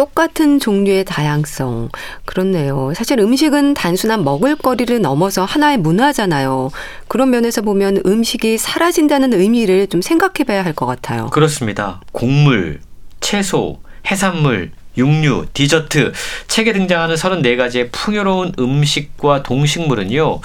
똑같은 0.00 0.58
종류의 0.58 1.04
다양성. 1.04 1.90
그렇네요. 2.24 2.94
사실 2.96 3.18
음식은 3.20 3.74
단순한 3.74 4.24
먹을거리를 4.24 4.98
넘어서 5.02 5.44
하나의 5.44 5.76
문화잖아요. 5.76 6.70
그런 7.06 7.28
면에서 7.28 7.60
보면 7.60 8.00
음식이 8.06 8.56
사라진다는 8.56 9.34
의미를 9.34 9.88
좀 9.88 10.00
생각해 10.00 10.44
봐야 10.46 10.64
할 10.64 10.72
것 10.72 10.86
같아요. 10.86 11.26
그렇습니다. 11.26 12.00
곡물, 12.12 12.80
채소, 13.20 13.80
해산물, 14.10 14.70
육류, 14.96 15.46
디저트, 15.52 16.12
책에 16.48 16.72
등장하는 16.72 17.14
34가지의 17.14 17.90
풍요로운 17.92 18.52
음식과 18.58 19.42
동식물은요, 19.42 20.40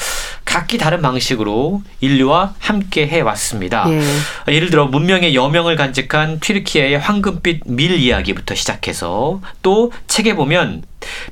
각기 0.45 0.77
다른 0.77 1.01
방식으로 1.01 1.81
인류와 1.99 2.55
함께 2.59 3.07
해왔습니다. 3.07 3.85
예. 3.89 4.53
예를 4.53 4.69
들어, 4.69 4.85
문명의 4.85 5.35
여명을 5.35 5.75
간직한 5.75 6.39
튀르키예의 6.39 6.99
황금빛 6.99 7.61
밀 7.65 7.91
이야기부터 7.91 8.55
시작해서 8.55 9.41
또 9.61 9.91
책에 10.07 10.35
보면 10.35 10.83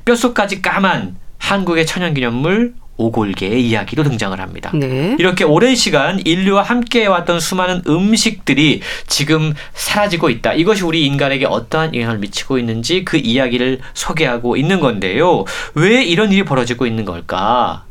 뼛속까지 0.04 0.60
까만 0.60 1.16
한국의 1.38 1.86
천연기념물 1.86 2.74
오골계의 2.96 3.66
이야기도 3.68 4.04
등장을 4.04 4.38
합니다. 4.40 4.70
네. 4.74 5.16
이렇게 5.18 5.44
오랜 5.44 5.74
시간 5.74 6.20
인류와 6.24 6.62
함께 6.62 7.02
해왔던 7.02 7.40
수많은 7.40 7.82
음식들이 7.86 8.82
지금 9.06 9.54
사라지고 9.72 10.30
있다. 10.30 10.52
이것이 10.52 10.84
우리 10.84 11.04
인간에게 11.06 11.46
어떠한 11.46 11.94
영향을 11.94 12.18
미치고 12.18 12.58
있는지 12.58 13.04
그 13.04 13.16
이야기를 13.16 13.80
소개하고 13.94 14.56
있는 14.56 14.80
건데요. 14.80 15.44
왜 15.74 16.04
이런 16.04 16.32
일이 16.32 16.44
벌어지고 16.44 16.86
있는 16.86 17.04
걸까? 17.04 17.84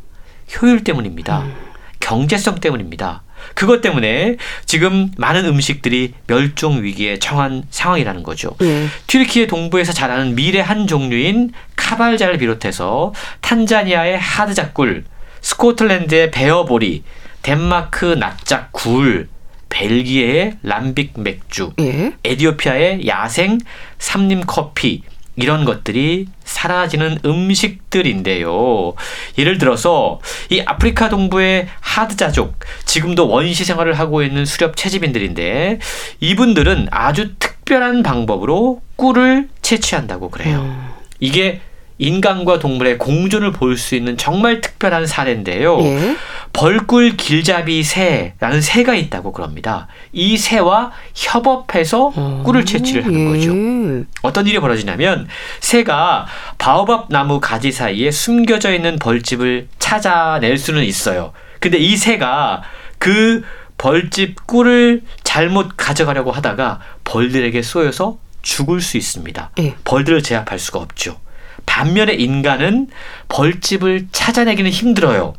효율 0.62 0.84
때문입니다. 0.84 1.42
음. 1.42 1.54
경제성 2.00 2.60
때문입니다. 2.60 3.23
그것 3.54 3.82
때문에 3.82 4.38
지금 4.66 5.12
많은 5.18 5.46
음식들이 5.46 6.14
멸종 6.28 6.84
위기에 6.84 7.20
처한 7.20 7.64
상황이라는 7.70 8.24
거죠. 8.24 8.56
네. 8.60 8.88
튀르키예 9.08 9.48
동부에서 9.48 9.94
자라는 9.94 10.36
밀의 10.36 10.64
한 10.64 10.88
종류인 10.88 11.52
카발자를 11.76 12.38
비롯해서 12.38 13.14
탄자니아의 13.42 14.18
하드작굴, 14.18 15.04
스코틀랜드의 15.42 16.32
베어보리, 16.32 17.04
덴마크 17.42 18.06
납작 18.06 18.72
굴, 18.72 19.28
벨기에의 19.70 20.58
람빅 20.62 21.14
맥주, 21.20 21.74
예? 21.80 22.14
에디오피아의 22.24 23.08
야생 23.08 23.58
삼림 23.98 24.42
커피, 24.46 25.04
이런 25.36 25.66
것들이 25.66 26.28
사라지는 26.44 27.20
음식들인데요. 27.26 28.94
예를 29.38 29.58
들어서 29.58 30.20
이 30.50 30.62
아프리카 30.62 31.10
동부의 31.10 31.68
하드자족, 31.80 32.60
지금도 32.86 33.28
원시 33.28 33.66
생활을 33.66 33.94
하고 33.94 34.24
있는 34.24 34.46
수렵 34.46 34.76
채집인들인데 34.76 35.80
이분들은 36.20 36.88
아주 36.92 37.36
특별한 37.40 38.04
방법으로 38.04 38.82
꿀을 38.96 39.50
채취한다고 39.62 40.30
그래요. 40.30 40.60
음. 40.62 40.90
이게 41.20 41.62
인간과 41.98 42.60
동물의 42.60 42.98
공존을 42.98 43.52
볼 43.52 43.78
수 43.78 43.96
있는 43.96 44.18
정말 44.18 44.62
특별한 44.62 45.08
사례인데요. 45.08 45.80
예? 45.82 46.16
벌꿀 46.54 47.18
길잡이 47.18 47.82
새라는 47.84 48.62
새가 48.62 48.94
있다고 48.96 49.32
그럽니다. 49.32 49.88
이 50.12 50.38
새와 50.38 50.92
협업해서 51.16 52.12
어, 52.16 52.44
꿀을 52.46 52.66
채취를 52.66 53.06
하는 53.06 53.20
예. 53.20 53.26
거죠. 53.26 54.06
어떤 54.22 54.46
일이 54.48 54.60
벌어지냐면 54.60 55.28
새가 55.60 56.28
바오밥 56.58 57.08
나무 57.10 57.40
가지 57.40 57.72
사이에 57.72 58.12
숨겨져 58.12 58.74
있는 58.74 58.98
벌집을 59.00 59.68
찾아낼 59.80 60.58
수는 60.58 60.84
있어요. 60.84 61.34
근데 61.60 61.78
이 61.78 61.98
새가 61.98 62.62
그 63.00 63.44
벌집 63.78 64.46
꿀을 64.48 65.02
잘못 65.24 65.72
가져가려고 65.76 66.32
하다가 66.32 66.80
벌들에게 67.04 67.62
쏘여서 67.62 68.18
죽을 68.44 68.82
수 68.82 68.98
있습니다. 68.98 69.52
예. 69.60 69.76
벌들을 69.84 70.22
제압할 70.22 70.60
수가 70.60 70.80
없죠. 70.80 71.18
반면에 71.66 72.14
인간은 72.14 72.88
벌집을 73.30 74.08
찾아내기는 74.12 74.70
힘들어요. 74.70 75.34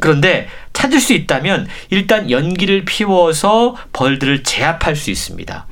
그런데 0.00 0.48
찾을 0.72 1.00
수 1.00 1.12
있다면 1.12 1.66
일단 1.90 2.30
연기를 2.30 2.84
피워서 2.84 3.74
벌들을 3.92 4.44
제압할 4.44 4.94
수 4.94 5.10
있습니다. 5.10 5.66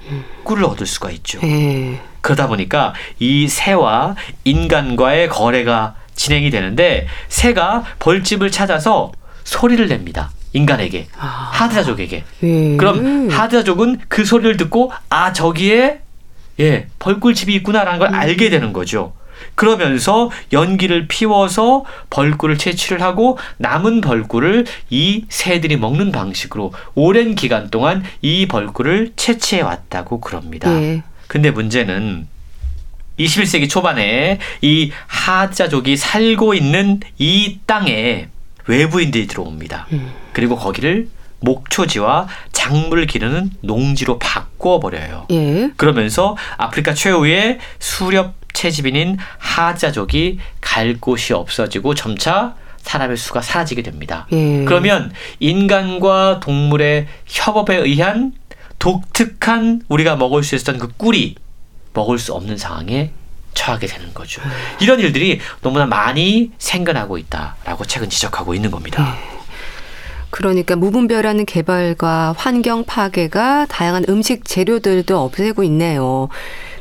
꿀을 0.44 0.64
얻을 0.64 0.86
수가 0.86 1.10
있죠. 1.12 1.38
예. 1.44 2.00
그러다 2.20 2.48
보니까 2.48 2.92
이 3.20 3.46
새와 3.46 4.16
인간과의 4.44 5.28
거래가 5.28 5.94
진행이 6.16 6.50
되는데 6.50 7.06
새가 7.28 7.84
벌집을 8.00 8.50
찾아서 8.50 9.12
소리를 9.44 9.86
냅니다. 9.86 10.30
인간에게 10.52 11.06
아. 11.18 11.50
하드자족에게. 11.52 12.24
예. 12.42 12.76
그럼 12.76 13.30
하드자족은 13.30 14.00
그 14.08 14.24
소리를 14.24 14.56
듣고 14.56 14.90
아 15.08 15.32
저기에 15.32 16.00
예 16.58 16.88
벌꿀집이 16.98 17.54
있구나라는 17.56 17.98
걸 18.00 18.08
음. 18.08 18.14
알게 18.14 18.50
되는 18.50 18.72
거죠. 18.72 19.12
그러면서 19.54 20.30
연기를 20.52 21.08
피워서 21.08 21.84
벌꿀을 22.10 22.58
채취를 22.58 23.02
하고 23.02 23.38
남은 23.58 24.00
벌꿀을 24.00 24.66
이 24.90 25.24
새들이 25.28 25.76
먹는 25.76 26.12
방식으로 26.12 26.72
오랜 26.94 27.34
기간 27.34 27.70
동안 27.70 28.04
이 28.22 28.46
벌꿀을 28.46 29.12
채취해 29.16 29.62
왔다고 29.62 30.20
그럽니다. 30.20 30.70
네. 30.70 31.02
근데 31.28 31.50
문제는 31.50 32.28
21세기 33.18 33.68
초반에 33.68 34.38
이 34.60 34.92
하자족이 35.06 35.96
살고 35.96 36.54
있는 36.54 37.00
이 37.18 37.58
땅에 37.66 38.28
외부인들이 38.66 39.26
들어옵니다. 39.26 39.86
음. 39.92 40.12
그리고 40.32 40.56
거기를 40.56 41.08
목초지와 41.40 42.28
작물을 42.52 43.06
기르는 43.06 43.50
농지로 43.60 44.18
바꿔 44.18 44.80
버려요. 44.80 45.26
예. 45.30 45.70
그러면서 45.76 46.36
아프리카 46.56 46.94
최후의 46.94 47.58
수렵 47.78 48.34
채집인인 48.56 49.18
하자족이 49.36 50.38
갈 50.62 50.96
곳이 50.98 51.34
없어지고 51.34 51.94
점차 51.94 52.54
사람의 52.78 53.18
수가 53.18 53.42
사라지게 53.42 53.82
됩니다. 53.82 54.26
예. 54.32 54.64
그러면 54.64 55.12
인간과 55.40 56.40
동물의 56.40 57.06
협업에 57.26 57.76
의한 57.76 58.32
독특한 58.78 59.82
우리가 59.88 60.16
먹을 60.16 60.42
수 60.42 60.54
있었던 60.54 60.78
그 60.78 60.88
꿀이 60.96 61.34
먹을 61.92 62.18
수 62.18 62.32
없는 62.32 62.56
상황에 62.56 63.10
처하게 63.52 63.86
되는 63.88 64.14
거죠. 64.14 64.40
음. 64.42 64.50
이런 64.80 65.00
일들이 65.00 65.40
너무나 65.60 65.84
많이 65.86 66.52
생겨나고 66.58 67.18
있다라고 67.18 67.84
책은 67.84 68.08
지적하고 68.08 68.54
있는 68.54 68.70
겁니다. 68.70 69.16
예. 69.32 69.36
그러니까 70.30 70.76
무분별한 70.76 71.46
개발과 71.46 72.34
환경 72.36 72.84
파괴가 72.84 73.66
다양한 73.66 74.04
음식 74.08 74.44
재료들도 74.44 75.18
없애고 75.18 75.62
있네요. 75.64 76.28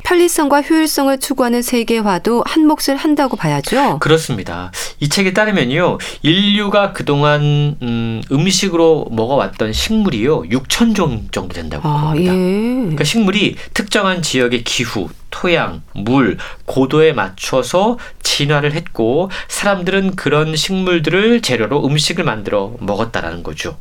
편리성과 0.05 0.61
효율성을 0.61 1.19
추구하는 1.19 1.63
세계화도 1.63 2.43
한 2.45 2.67
몫을 2.67 2.95
한다고 2.95 3.35
봐야죠. 3.35 3.97
그렇습니다. 3.99 4.71
이 4.99 5.09
책에 5.09 5.33
따르면요. 5.33 5.97
인류가 6.21 6.93
그동안 6.93 7.75
음, 7.81 8.21
음식으로 8.31 9.07
먹어왔던 9.11 9.73
식물이요. 9.73 10.43
6천 10.43 10.95
종 10.95 11.27
정도 11.31 11.55
된다고 11.55 11.89
아, 11.89 12.09
합니다. 12.09 12.33
예. 12.33 12.37
그러니까 12.37 13.03
식물이 13.03 13.55
특정한 13.73 14.21
지역의 14.21 14.63
기후, 14.63 15.09
토양, 15.31 15.81
물, 15.93 16.37
고도에 16.65 17.13
맞춰서 17.13 17.97
진화를 18.21 18.73
했고 18.73 19.31
사람들은 19.47 20.15
그런 20.15 20.55
식물들을 20.55 21.41
재료로 21.41 21.85
음식을 21.85 22.23
만들어 22.23 22.73
먹었다라는 22.79 23.41
거죠. 23.41 23.77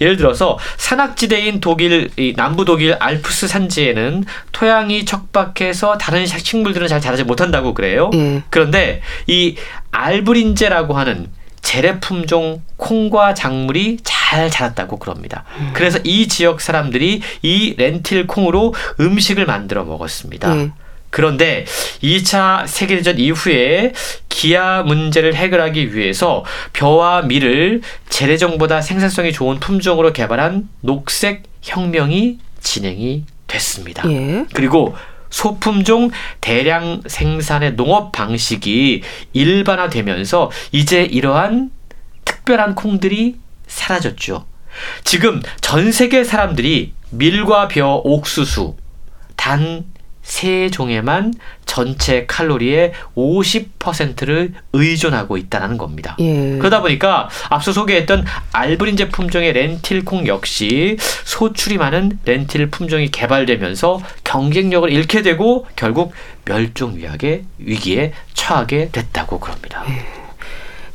예를 0.00 0.16
들어서 0.16 0.58
산악지대인 0.76 1.60
독일 1.60 2.10
남부 2.36 2.64
독일 2.64 2.96
알프스 2.98 3.46
산지에는 3.46 4.24
토양이 4.50 5.04
척박해 5.04 5.61
서 5.70 5.96
다른 5.96 6.26
식물들은 6.26 6.88
잘 6.88 7.00
자라지 7.00 7.22
못한다고 7.24 7.72
그래요. 7.72 8.10
예. 8.14 8.42
그런데 8.50 9.00
이 9.28 9.54
알브린제라고 9.92 10.94
하는 10.94 11.28
재래 11.62 12.00
품종 12.00 12.62
콩과 12.76 13.34
작물이 13.34 13.98
잘 14.02 14.50
자랐다고 14.50 14.98
그럽니다. 14.98 15.44
음. 15.58 15.70
그래서 15.72 15.98
이 16.02 16.26
지역 16.26 16.60
사람들이 16.60 17.22
이 17.42 17.74
렌틸 17.78 18.26
콩으로 18.26 18.74
음식을 19.00 19.46
만들어 19.46 19.84
먹었습니다. 19.84 20.58
예. 20.58 20.70
그런데 21.10 21.66
2차 22.02 22.66
세계대전 22.66 23.18
이후에 23.18 23.92
기아 24.30 24.82
문제를 24.82 25.34
해결하기 25.34 25.94
위해서 25.94 26.42
벼와 26.72 27.22
밀을 27.22 27.82
재래종보다 28.08 28.80
생산성이 28.80 29.30
좋은 29.32 29.60
품종으로 29.60 30.14
개발한 30.14 30.68
녹색 30.80 31.42
혁명이 31.60 32.38
진행이 32.60 33.26
됐습니다. 33.46 34.10
예. 34.10 34.46
그리고 34.54 34.96
소품종 35.32 36.10
대량 36.40 37.02
생산의 37.06 37.74
농업 37.74 38.12
방식이 38.12 39.02
일반화되면서 39.32 40.52
이제 40.70 41.02
이러한 41.02 41.70
특별한 42.24 42.76
콩들이 42.76 43.36
사라졌죠. 43.66 44.46
지금 45.02 45.42
전 45.60 45.90
세계 45.90 46.22
사람들이 46.22 46.92
밀과 47.10 47.68
벼, 47.68 48.00
옥수수, 48.04 48.76
단 49.36 49.84
세 50.22 50.70
종에만 50.70 51.34
전체 51.66 52.26
칼로리의 52.26 52.92
50%를 53.16 54.54
의존하고 54.72 55.36
있다는 55.36 55.78
겁니다. 55.78 56.16
예. 56.20 56.56
그러다 56.58 56.80
보니까 56.80 57.28
앞서 57.48 57.72
소개했던 57.72 58.24
알브린 58.52 58.96
제 58.96 59.08
품종의 59.08 59.52
렌틸콩 59.52 60.26
역시 60.26 60.96
소출이 61.24 61.78
많은 61.78 62.18
렌틸 62.24 62.70
품종이 62.70 63.10
개발되면서 63.10 64.00
경쟁력을 64.24 64.90
잃게 64.90 65.22
되고 65.22 65.66
결국 65.76 66.12
멸종 66.44 66.96
위기에 66.96 67.42
위기에 67.58 68.12
처하게 68.34 68.90
됐다고 68.92 69.40
그럽니다. 69.40 69.84
예. 69.88 70.21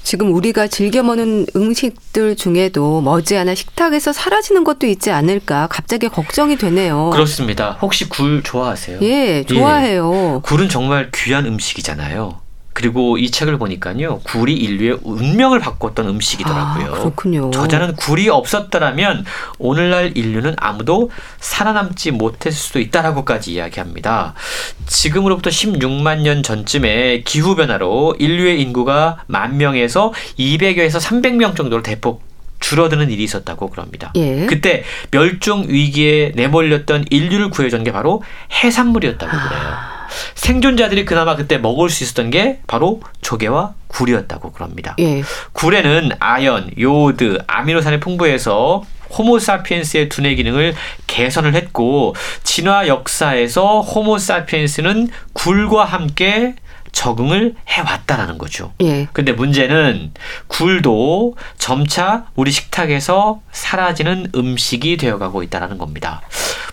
지금 0.07 0.33
우리가 0.33 0.67
즐겨 0.67 1.03
먹는 1.03 1.47
음식들 1.53 2.37
중에도 2.37 3.01
머지않아 3.01 3.55
식탁에서 3.55 4.13
사라지는 4.13 4.63
것도 4.63 4.87
있지 4.87 5.11
않을까 5.11 5.67
갑자기 5.67 6.07
걱정이 6.07 6.55
되네요. 6.55 7.09
그렇습니다. 7.09 7.77
혹시 7.81 8.07
굴 8.07 8.41
좋아하세요? 8.41 8.99
예, 9.01 9.43
좋아해요. 9.43 10.35
예. 10.37 10.41
굴은 10.43 10.69
정말 10.69 11.11
귀한 11.13 11.45
음식이잖아요. 11.45 12.39
그리고 12.77 13.17
이 13.17 13.31
책을 13.31 13.57
보니까요 13.57 14.19
굴이 14.19 14.53
인류의 14.53 14.99
운명을 15.01 15.59
바꿨던 15.59 16.07
음식이더라고요. 16.09 16.93
아, 16.93 16.99
그렇군요. 16.99 17.49
저자는 17.49 17.95
굴이 17.95 18.29
없었더라면 18.29 19.25
오늘날 19.57 20.15
인류는 20.15 20.53
아무도 20.57 21.09
살아남지 21.39 22.11
못했을 22.11 22.55
수도 22.55 22.79
있다라고까지 22.79 23.53
이야기합니다. 23.53 24.35
지금으로부터 24.85 25.49
16만 25.49 26.19
년 26.19 26.43
전쯤에 26.43 27.23
기후 27.23 27.55
변화로 27.55 28.17
인류의 28.19 28.61
인구가 28.61 29.23
만 29.25 29.57
명에서 29.57 30.13
200여에서 30.37 30.99
300명 31.01 31.55
정도로 31.55 31.81
대폭 31.81 32.21
줄어드는 32.59 33.09
일이 33.09 33.23
있었다고 33.23 33.71
그럽니다. 33.71 34.11
예. 34.17 34.45
그때 34.45 34.83
멸종 35.09 35.65
위기에 35.67 36.33
내몰렸던 36.35 37.05
인류를 37.09 37.49
구해준 37.49 37.83
게 37.83 37.91
바로 37.91 38.21
해산물이었다고 38.51 39.31
그래요. 39.31 39.61
아. 39.63 39.96
생존자들이 40.35 41.05
그나마 41.05 41.35
그때 41.35 41.57
먹을 41.57 41.89
수 41.89 42.03
있었던 42.03 42.29
게 42.29 42.59
바로 42.67 43.01
조개와 43.21 43.73
굴이었다고 43.87 44.51
그럽니다. 44.51 44.95
예. 44.99 45.23
굴에는 45.53 46.11
아연, 46.19 46.71
요오드, 46.79 47.39
아미노산이 47.47 47.99
풍부해서 47.99 48.83
호모사피엔스의 49.17 50.09
두뇌 50.09 50.35
기능을 50.35 50.75
개선을 51.07 51.55
했고 51.55 52.15
진화 52.43 52.87
역사에서 52.87 53.81
호모사피엔스는 53.81 55.09
굴과 55.33 55.85
함께 55.85 56.55
적응을 56.91 57.53
해왔다라는 57.67 58.37
거죠. 58.37 58.73
예. 58.81 59.07
근데 59.13 59.31
문제는 59.31 60.13
굴도 60.47 61.35
점차 61.57 62.25
우리 62.35 62.51
식탁에서 62.51 63.41
사라지는 63.51 64.31
음식이 64.33 64.97
되어가고 64.97 65.43
있다라는 65.43 65.77
겁니다. 65.77 66.21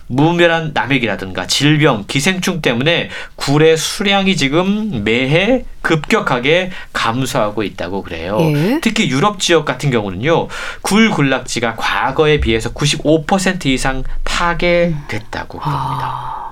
무멸한 0.07 0.71
남획이라든가 0.73 1.47
질병, 1.47 2.05
기생충 2.07 2.61
때문에 2.61 3.09
굴의 3.35 3.77
수량이 3.77 4.35
지금 4.35 5.03
매해 5.03 5.65
급격하게 5.81 6.71
감소하고 6.93 7.63
있다고 7.63 8.03
그래요. 8.03 8.37
예. 8.41 8.79
특히 8.81 9.09
유럽 9.09 9.39
지역 9.39 9.65
같은 9.65 9.89
경우는요, 9.89 10.47
굴 10.81 11.09
군락지가 11.09 11.75
과거에 11.75 12.39
비해서 12.39 12.71
95% 12.73 13.65
이상 13.67 14.03
파괴됐다고 14.23 15.59
합니다. 15.59 16.05
아. 16.05 16.51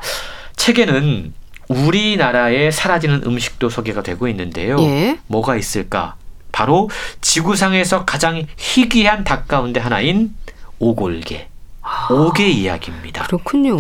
책에는 0.56 1.34
우리나라에 1.68 2.72
사라지는 2.72 3.24
음식도 3.26 3.70
소개가 3.70 4.04
되고 4.04 4.28
있는데요. 4.28 4.78
예. 4.80 5.18
뭐가 5.28 5.56
있을까? 5.56 6.16
바로 6.52 6.90
지구상에서 7.22 8.06
가장 8.06 8.46
희귀한 8.58 9.24
닭 9.24 9.48
가운데 9.48 9.80
하나인 9.80 10.36
오골개. 10.80 11.48
오개 12.10 12.48
이야기입니다. 12.48 13.24
그렇군요. 13.26 13.76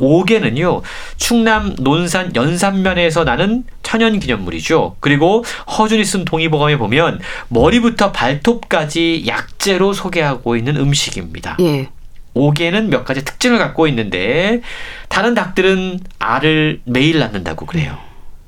오개는요, 0.00 0.82
충남 1.16 1.74
논산 1.78 2.34
연산면에서 2.34 3.24
나는 3.24 3.64
천연 3.82 4.18
기념물이죠. 4.18 4.96
그리고 5.00 5.44
허준이 5.78 6.04
쓴 6.04 6.24
동의보감에 6.24 6.76
보면 6.78 7.20
머리부터 7.48 8.12
발톱까지 8.12 9.24
약재로 9.26 9.92
소개하고 9.92 10.56
있는 10.56 10.76
음식입니다. 10.76 11.56
예. 11.60 11.88
오개는 12.34 12.90
몇 12.90 13.04
가지 13.04 13.24
특징을 13.24 13.58
갖고 13.58 13.86
있는데 13.88 14.60
다른 15.08 15.34
닭들은 15.34 16.00
알을 16.18 16.80
매일 16.84 17.18
낳는다고 17.18 17.66
그래요. 17.66 17.98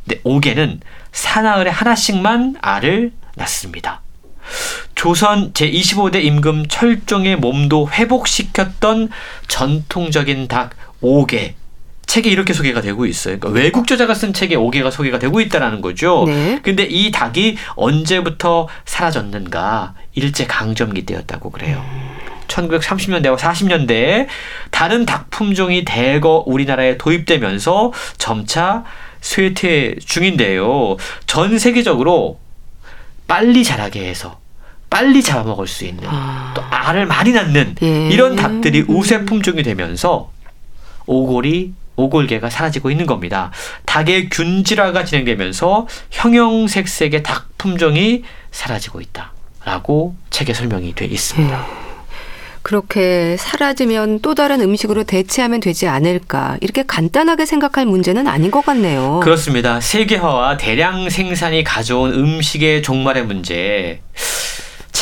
근데 0.07 0.21
오개는 0.25 0.81
사나흘에 1.13 1.71
하나씩만 1.71 2.57
알을 2.61 3.13
낳습니다. 3.37 4.03
조선 4.95 5.53
제25대 5.53 6.23
임금 6.25 6.67
철종의 6.69 7.37
몸도 7.37 7.91
회복시켰던 7.91 9.09
전통적인 9.49 10.49
닭 10.49 10.71
5개. 11.03 11.55
책에 12.07 12.29
이렇게 12.29 12.53
소개가 12.53 12.81
되고 12.81 13.07
있어요. 13.07 13.39
그러니까 13.39 13.61
외국 13.61 13.87
저자가 13.87 14.15
쓴 14.15 14.33
책에 14.33 14.57
5개가 14.57 14.91
소개가 14.91 15.21
되고 15.21 15.41
있다라는 15.41 15.81
거죠. 15.81 16.25
네. 16.27 16.59
근데 16.61 16.83
이 16.83 17.13
닭이 17.13 17.57
언제부터 17.77 18.67
사라졌는가? 18.85 19.95
일제 20.15 20.45
강점기 20.47 21.07
때였다고 21.07 21.51
그래요. 21.51 21.85
1930년대와 22.49 23.37
40년대에 23.37 24.27
다른 24.73 25.07
닭 25.07 25.31
품종이 25.31 25.85
대거 25.85 26.43
우리나라에 26.47 26.99
도입되면서 26.99 27.93
점차 28.19 28.83
쇠퇴 29.21 29.95
중인데요. 30.05 30.97
전 31.27 31.61
세계적으로 31.61 32.41
빨리 33.29 33.63
자라게 33.63 34.09
해서 34.09 34.40
빨리 34.91 35.23
잡아먹을 35.23 35.67
수 35.67 35.85
있는 35.85 36.05
아. 36.07 36.53
또 36.55 36.63
알을 36.69 37.07
많이 37.07 37.33
낳는 37.33 37.77
예. 37.83 38.09
이런 38.09 38.37
닭들이 38.37 38.85
우세 38.89 39.25
품종이 39.25 39.63
되면서 39.63 40.31
오골이 41.07 41.73
오골개가 41.97 42.51
사라지고 42.51 42.91
있는 42.91 43.07
겁니다. 43.07 43.51
닭의 43.87 44.31
균질화가 44.31 45.05
진행되면서 45.05 45.87
형형색색의 46.11 47.23
닭 47.23 47.49
품종이 47.59 48.25
사라지고 48.51 49.01
있다라고 49.01 50.17
책에 50.31 50.55
설명이 50.55 50.95
돼 50.95 51.05
있습니다. 51.05 51.57
예. 51.57 51.91
그렇게 52.63 53.37
사라지면 53.39 54.21
또 54.21 54.35
다른 54.35 54.61
음식으로 54.61 55.05
대체하면 55.05 55.61
되지 55.61 55.87
않을까 55.89 56.59
이렇게 56.61 56.83
간단하게 56.87 57.47
생각할 57.47 57.87
문제는 57.87 58.27
아닌 58.27 58.51
것 58.51 58.65
같네요. 58.65 59.21
그렇습니다. 59.23 59.81
세계화와 59.81 60.57
대량 60.59 61.09
생산이 61.09 61.65
가져온 61.65 62.13
음식의 62.13 62.83
종말의 62.83 63.25
문제. 63.25 64.03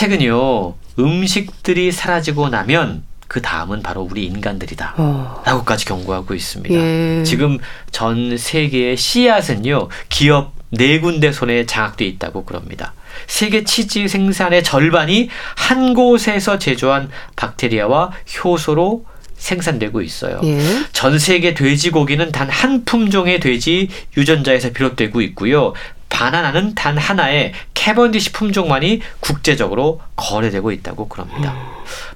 최근요 0.03 0.74
음식들이 1.01 1.90
사라지고 1.90 2.51
나면 2.51 3.03
그 3.26 3.42
다음은 3.42 3.82
바로 3.82 4.03
우리 4.09 4.26
인간들이다. 4.26 4.94
어. 4.96 5.42
라고까지 5.44 5.86
경고하고 5.86 6.34
있습니다. 6.34 6.72
예. 6.72 7.24
지금 7.24 7.59
전 7.90 8.38
세계의 8.38 8.96
씨앗은요, 8.96 9.88
기업 10.09 10.53
네 10.70 11.01
군데 11.01 11.32
손에 11.32 11.66
장악돼 11.66 12.05
있다고 12.05 12.44
그럽니다. 12.44 12.92
세계 13.26 13.64
치즈 13.64 14.07
생산의 14.07 14.62
절반이 14.62 15.30
한 15.57 15.94
곳에서 15.94 16.61
제조한 16.61 17.11
박테리아와 17.34 18.12
효소로 18.44 19.05
생산되고 19.36 20.01
있어요. 20.03 20.40
예. 20.44 20.61
전 20.92 21.18
세계 21.18 21.55
돼지고기는 21.55 22.30
단 22.30 22.49
한 22.49 22.84
품종의 22.84 23.40
돼지 23.40 23.88
유전자에서 24.16 24.70
비롯되고 24.70 25.20
있고요. 25.22 25.74
바나나는 26.09 26.75
단 26.75 26.99
하나의 26.99 27.53
캐번디시 27.75 28.33
품종만이 28.33 29.01
국제적으로 29.21 30.01
거래되고 30.17 30.73
있다고 30.73 31.09
그럽니다. 31.09 31.55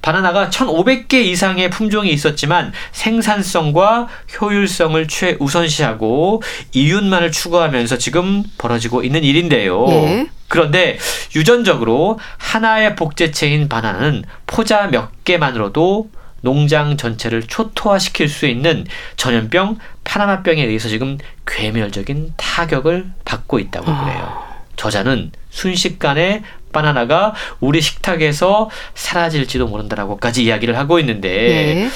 바나나가 0.03 0.51
1,500개 0.51 1.15
이상의 1.15 1.71
품종이 1.71 2.11
있었지만 2.11 2.73
생산성과 2.93 4.09
효율성을 4.41 5.07
최우선시하고 5.09 6.43
이윤만을 6.73 7.33
추구하면서 7.33 7.99
지금 7.99 8.43
벌어지고 8.59 9.03
있는 9.03 9.25
일인데요. 9.25 9.87
네. 9.87 10.27
그런데 10.49 10.99
유전적으로 11.35 12.19
하나의 12.37 12.97
복제체인 12.97 13.69
바나나는 13.69 14.25
포자 14.47 14.89
몇 14.89 15.25
개만으로도 15.25 16.11
농장 16.43 16.97
전체를 16.97 17.45
초토화시킬 17.45 18.29
수 18.29 18.47
있는 18.47 18.87
전염병 19.17 19.79
파나마병에 20.05 20.63
의해서 20.65 20.89
지금 20.89 21.19
괴멸적인 21.47 22.35
타격을 22.37 23.07
받고 23.25 23.59
있다고 23.59 23.91
아. 23.91 24.05
그래요. 24.05 24.53
저자는 24.77 25.31
순식간에 25.51 26.43
바나나가 26.73 27.35
우리 27.61 27.81
식탁에서 27.81 28.71
사라질지도 28.95 29.69
모른다라고까지 29.69 30.45
이야기를 30.45 30.77
하고 30.77 30.99
있는데 30.99 31.29
네. 31.29 31.91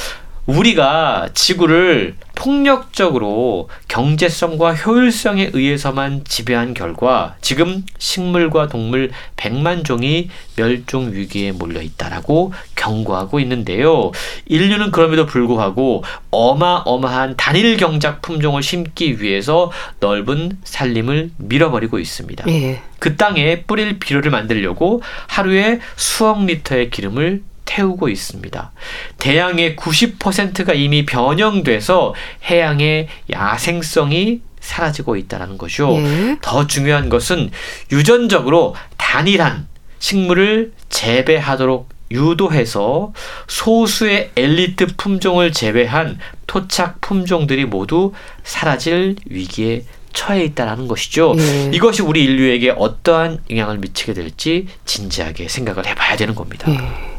우리가 0.46 1.28
지구를 1.34 2.14
폭력적으로 2.36 3.68
경제성과 3.88 4.74
효율성에 4.74 5.50
의해서만 5.52 6.22
지배한 6.24 6.74
결과 6.74 7.34
지금 7.40 7.84
식물과 7.98 8.68
동물 8.68 9.10
100만 9.36 9.84
종이 9.84 10.28
멸종 10.54 11.12
위기에 11.12 11.52
몰려 11.52 11.82
있다라고 11.82 12.52
경고하고 12.76 13.40
있는데요. 13.40 14.12
인류는 14.46 14.92
그럼에도 14.92 15.26
불구하고 15.26 16.04
어마어마한 16.30 17.36
단일 17.36 17.76
경작 17.76 18.22
품종을 18.22 18.62
심기 18.62 19.20
위해서 19.20 19.72
넓은 20.00 20.58
산림을 20.62 21.30
밀어버리고 21.38 21.98
있습니다. 21.98 22.44
예. 22.48 22.82
그 22.98 23.16
땅에 23.16 23.62
뿌릴 23.62 23.98
비료를 23.98 24.30
만들려고 24.30 25.02
하루에 25.26 25.80
수억 25.96 26.44
리터의 26.44 26.90
기름을 26.90 27.42
태우고 27.66 28.08
있습니다. 28.08 28.72
대양의 29.18 29.76
90%가 29.76 30.72
이미 30.72 31.04
변형돼서 31.04 32.14
해양의 32.44 33.08
야생성이 33.30 34.40
사라지고 34.60 35.16
있다는 35.16 35.58
거죠. 35.58 35.96
예. 35.98 36.36
더 36.40 36.66
중요한 36.66 37.08
것은 37.08 37.50
유전적으로 37.92 38.74
단일한 38.96 39.68
식물을 39.98 40.72
재배하도록 40.88 41.88
유도해서 42.10 43.12
소수의 43.48 44.30
엘리트 44.36 44.96
품종을 44.96 45.52
제외한 45.52 46.18
토착 46.46 47.00
품종들이 47.00 47.64
모두 47.64 48.12
사라질 48.44 49.16
위기에 49.26 49.84
처해 50.12 50.44
있다라는 50.44 50.88
것이죠. 50.88 51.34
예. 51.38 51.70
이것이 51.74 52.02
우리 52.02 52.24
인류에게 52.24 52.74
어떠한 52.76 53.44
영향을 53.50 53.78
미치게 53.78 54.14
될지 54.14 54.66
진지하게 54.84 55.48
생각을 55.48 55.86
해봐야 55.86 56.16
되는 56.16 56.34
겁니다. 56.34 56.70
예. 56.72 57.15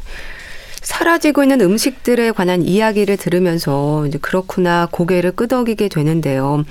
사라지고 0.87 1.43
있는 1.43 1.59
음식들에 1.59 2.31
관한 2.31 2.65
이야기를 2.65 3.17
들으면서 3.17 4.07
이제 4.07 4.17
그렇구나 4.21 4.87
고개를 4.89 5.33
끄덕이게 5.33 5.89
되는데요. 5.89 6.63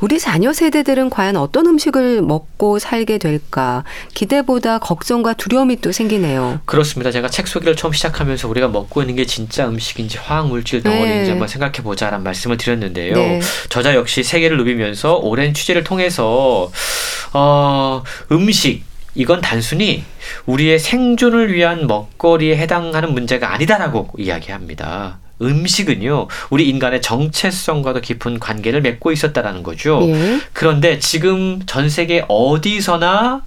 우리 0.00 0.18
자녀 0.18 0.52
세대들은 0.52 1.08
과연 1.08 1.36
어떤 1.36 1.66
음식을 1.66 2.20
먹고 2.22 2.80
살게 2.80 3.18
될까 3.18 3.84
기대보다 4.12 4.80
걱정과 4.80 5.34
두려움이 5.34 5.80
또 5.80 5.92
생기네요. 5.92 6.62
그렇습니다. 6.64 7.12
제가 7.12 7.28
책 7.28 7.46
소개를 7.46 7.76
처음 7.76 7.92
시작하면서 7.92 8.48
우리가 8.48 8.66
먹고 8.66 9.02
있는 9.02 9.14
게 9.14 9.24
진짜 9.24 9.68
음식인지 9.68 10.18
화학 10.18 10.48
물질 10.48 10.82
덩어리인지 10.82 11.26
네. 11.26 11.30
한번 11.30 11.46
생각해 11.46 11.74
보자라는 11.74 12.24
말씀을 12.24 12.56
드렸는데요. 12.56 13.14
네. 13.14 13.40
저자 13.68 13.94
역시 13.94 14.24
세계를 14.24 14.56
누비면서 14.56 15.18
오랜 15.18 15.54
취재를 15.54 15.84
통해서 15.84 16.72
어, 17.32 18.02
음식 18.32 18.82
이건 19.14 19.40
단순히 19.40 20.04
우리의 20.46 20.78
생존을 20.78 21.52
위한 21.52 21.86
먹거리에 21.86 22.56
해당하는 22.56 23.12
문제가 23.12 23.52
아니다라고 23.52 24.10
이야기합니다. 24.18 25.18
음식은요, 25.40 26.28
우리 26.50 26.68
인간의 26.68 27.02
정체성과도 27.02 28.00
깊은 28.00 28.38
관계를 28.38 28.80
맺고 28.82 29.12
있었다라는 29.12 29.62
거죠. 29.62 30.00
예. 30.08 30.40
그런데 30.52 30.98
지금 30.98 31.60
전 31.66 31.88
세계 31.88 32.24
어디서나 32.28 33.44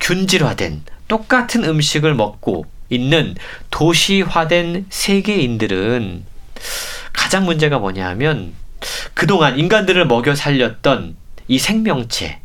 균질화된 0.00 0.82
똑같은 1.08 1.64
음식을 1.64 2.14
먹고 2.14 2.66
있는 2.90 3.34
도시화된 3.70 4.86
세계인들은 4.90 6.24
가장 7.12 7.44
문제가 7.44 7.78
뭐냐 7.78 8.06
하면 8.10 8.52
그동안 9.14 9.58
인간들을 9.58 10.06
먹여 10.06 10.34
살렸던 10.34 11.16
이 11.48 11.58
생명체, 11.58 12.40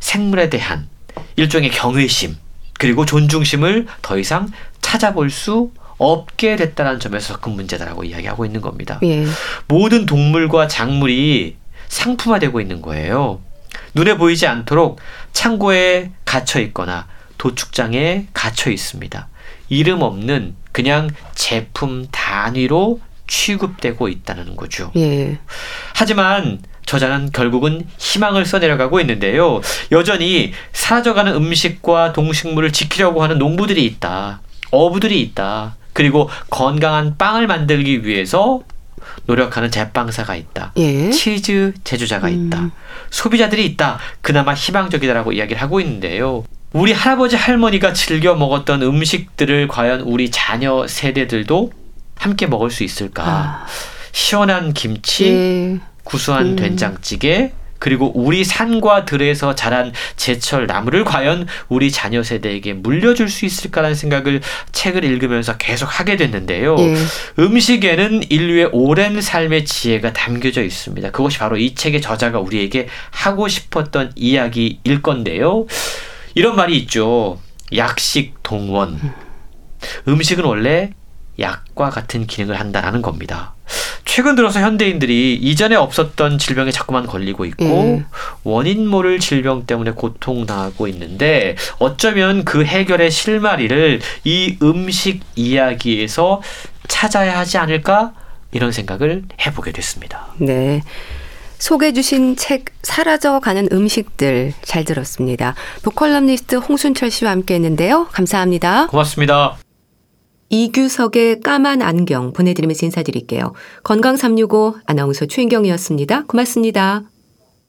생물에 0.00 0.48
대한 0.50 0.88
일종의 1.36 1.70
경외심 1.70 2.36
그리고 2.78 3.06
존중심을 3.06 3.86
더 4.02 4.18
이상 4.18 4.50
찾아볼 4.80 5.30
수 5.30 5.70
없게 5.98 6.56
됐다는 6.56 7.00
점에서 7.00 7.38
큰 7.38 7.52
문제다라고 7.52 8.04
이야기하고 8.04 8.44
있는 8.44 8.60
겁니다. 8.60 8.98
예. 9.04 9.24
모든 9.68 10.06
동물과 10.06 10.68
작물이 10.68 11.56
상품화되고 11.88 12.60
있는 12.60 12.82
거예요. 12.82 13.40
눈에 13.94 14.16
보이지 14.16 14.46
않도록 14.46 14.98
창고에 15.32 16.10
갇혀 16.24 16.60
있거나 16.60 17.06
도축장에 17.38 18.26
갇혀 18.32 18.70
있습니다. 18.70 19.28
이름 19.68 20.02
없는 20.02 20.56
그냥 20.72 21.10
제품 21.34 22.06
단위로 22.10 23.00
취급되고 23.26 24.08
있다는 24.08 24.56
거죠. 24.56 24.90
예. 24.96 25.38
하지만 25.94 26.60
저자는 26.86 27.30
결국은 27.32 27.86
희망을 27.98 28.44
써내려가고 28.44 29.00
있는데요. 29.00 29.60
여전히 29.92 30.52
사라져가는 30.72 31.34
음식과 31.34 32.12
동식물을 32.12 32.72
지키려고 32.72 33.22
하는 33.22 33.38
농부들이 33.38 33.84
있다. 33.84 34.40
어부들이 34.70 35.20
있다. 35.20 35.76
그리고 35.92 36.28
건강한 36.50 37.16
빵을 37.16 37.46
만들기 37.46 38.04
위해서 38.04 38.62
노력하는 39.26 39.70
제빵사가 39.70 40.34
있다. 40.34 40.72
예. 40.76 41.10
치즈 41.10 41.74
제조자가 41.84 42.28
음. 42.28 42.46
있다. 42.46 42.70
소비자들이 43.10 43.64
있다. 43.66 43.98
그나마 44.20 44.54
희망적이다라고 44.54 45.32
이야기를 45.32 45.60
하고 45.60 45.80
있는데요. 45.80 46.44
우리 46.72 46.92
할아버지 46.92 47.36
할머니가 47.36 47.92
즐겨 47.92 48.34
먹었던 48.34 48.82
음식들을 48.82 49.68
과연 49.68 50.00
우리 50.00 50.30
자녀 50.30 50.86
세대들도 50.88 51.70
함께 52.16 52.46
먹을 52.46 52.70
수 52.70 52.82
있을까? 52.82 53.22
아. 53.24 53.66
시원한 54.10 54.72
김치, 54.72 55.26
예. 55.26 55.80
구수한 56.04 56.50
음. 56.52 56.56
된장찌개 56.56 57.52
그리고 57.84 58.10
우리 58.14 58.44
산과 58.44 59.04
들에서 59.04 59.54
자란 59.54 59.92
제철 60.16 60.66
나무를 60.66 61.04
과연 61.04 61.46
우리 61.68 61.90
자녀 61.90 62.22
세대에게 62.22 62.72
물려줄 62.72 63.28
수 63.28 63.44
있을까라는 63.44 63.94
생각을 63.94 64.40
책을 64.72 65.04
읽으면서 65.04 65.58
계속 65.58 65.86
하게 66.00 66.16
됐는데요. 66.16 66.76
예. 66.78 66.96
음식에는 67.38 68.22
인류의 68.30 68.70
오랜 68.72 69.20
삶의 69.20 69.66
지혜가 69.66 70.14
담겨져 70.14 70.62
있습니다. 70.62 71.10
그것이 71.10 71.38
바로 71.38 71.58
이 71.58 71.74
책의 71.74 72.00
저자가 72.00 72.38
우리에게 72.38 72.88
하고 73.10 73.48
싶었던 73.48 74.12
이야기일 74.16 75.02
건데요. 75.02 75.66
이런 76.34 76.56
말이 76.56 76.78
있죠. 76.78 77.38
약식 77.76 78.42
동원. 78.42 78.98
음식은 80.08 80.42
원래 80.44 80.92
약과 81.38 81.90
같은 81.90 82.26
기능을 82.26 82.58
한다라는 82.58 83.02
겁니다. 83.02 83.54
최근 84.04 84.36
들어서 84.36 84.60
현대인들이 84.60 85.34
이전에 85.34 85.74
없었던 85.74 86.38
질병에 86.38 86.70
자꾸만 86.70 87.06
걸리고 87.06 87.44
있고 87.46 87.64
음. 87.64 88.06
원인 88.44 88.86
모를 88.86 89.18
질병 89.18 89.66
때문에 89.66 89.92
고통당하고 89.92 90.86
있는데 90.88 91.56
어쩌면 91.78 92.44
그 92.44 92.64
해결의 92.64 93.10
실마리를 93.10 94.00
이 94.24 94.56
음식 94.62 95.20
이야기에서 95.34 96.42
찾아야 96.86 97.38
하지 97.38 97.58
않을까 97.58 98.12
이런 98.52 98.70
생각을 98.70 99.24
해보게 99.44 99.72
됐습니다. 99.72 100.28
네. 100.38 100.82
소개해 101.58 101.92
주신 101.92 102.36
책 102.36 102.66
사라져가는 102.82 103.68
음식들 103.72 104.52
잘 104.62 104.84
들었습니다. 104.84 105.54
북컬럼니스트 105.82 106.56
홍순철 106.56 107.10
씨와 107.10 107.30
함께 107.30 107.54
했는데요. 107.54 108.08
감사합니다. 108.12 108.88
고맙습니다. 108.88 109.63
이규석의 110.50 111.40
까만 111.40 111.82
안경 111.82 112.32
보내드리면서 112.32 112.86
인사드릴게요. 112.86 113.52
건강365 113.82 114.80
아나운서 114.86 115.26
최인경이었습니다. 115.26 116.24
고맙습니다. 116.26 117.13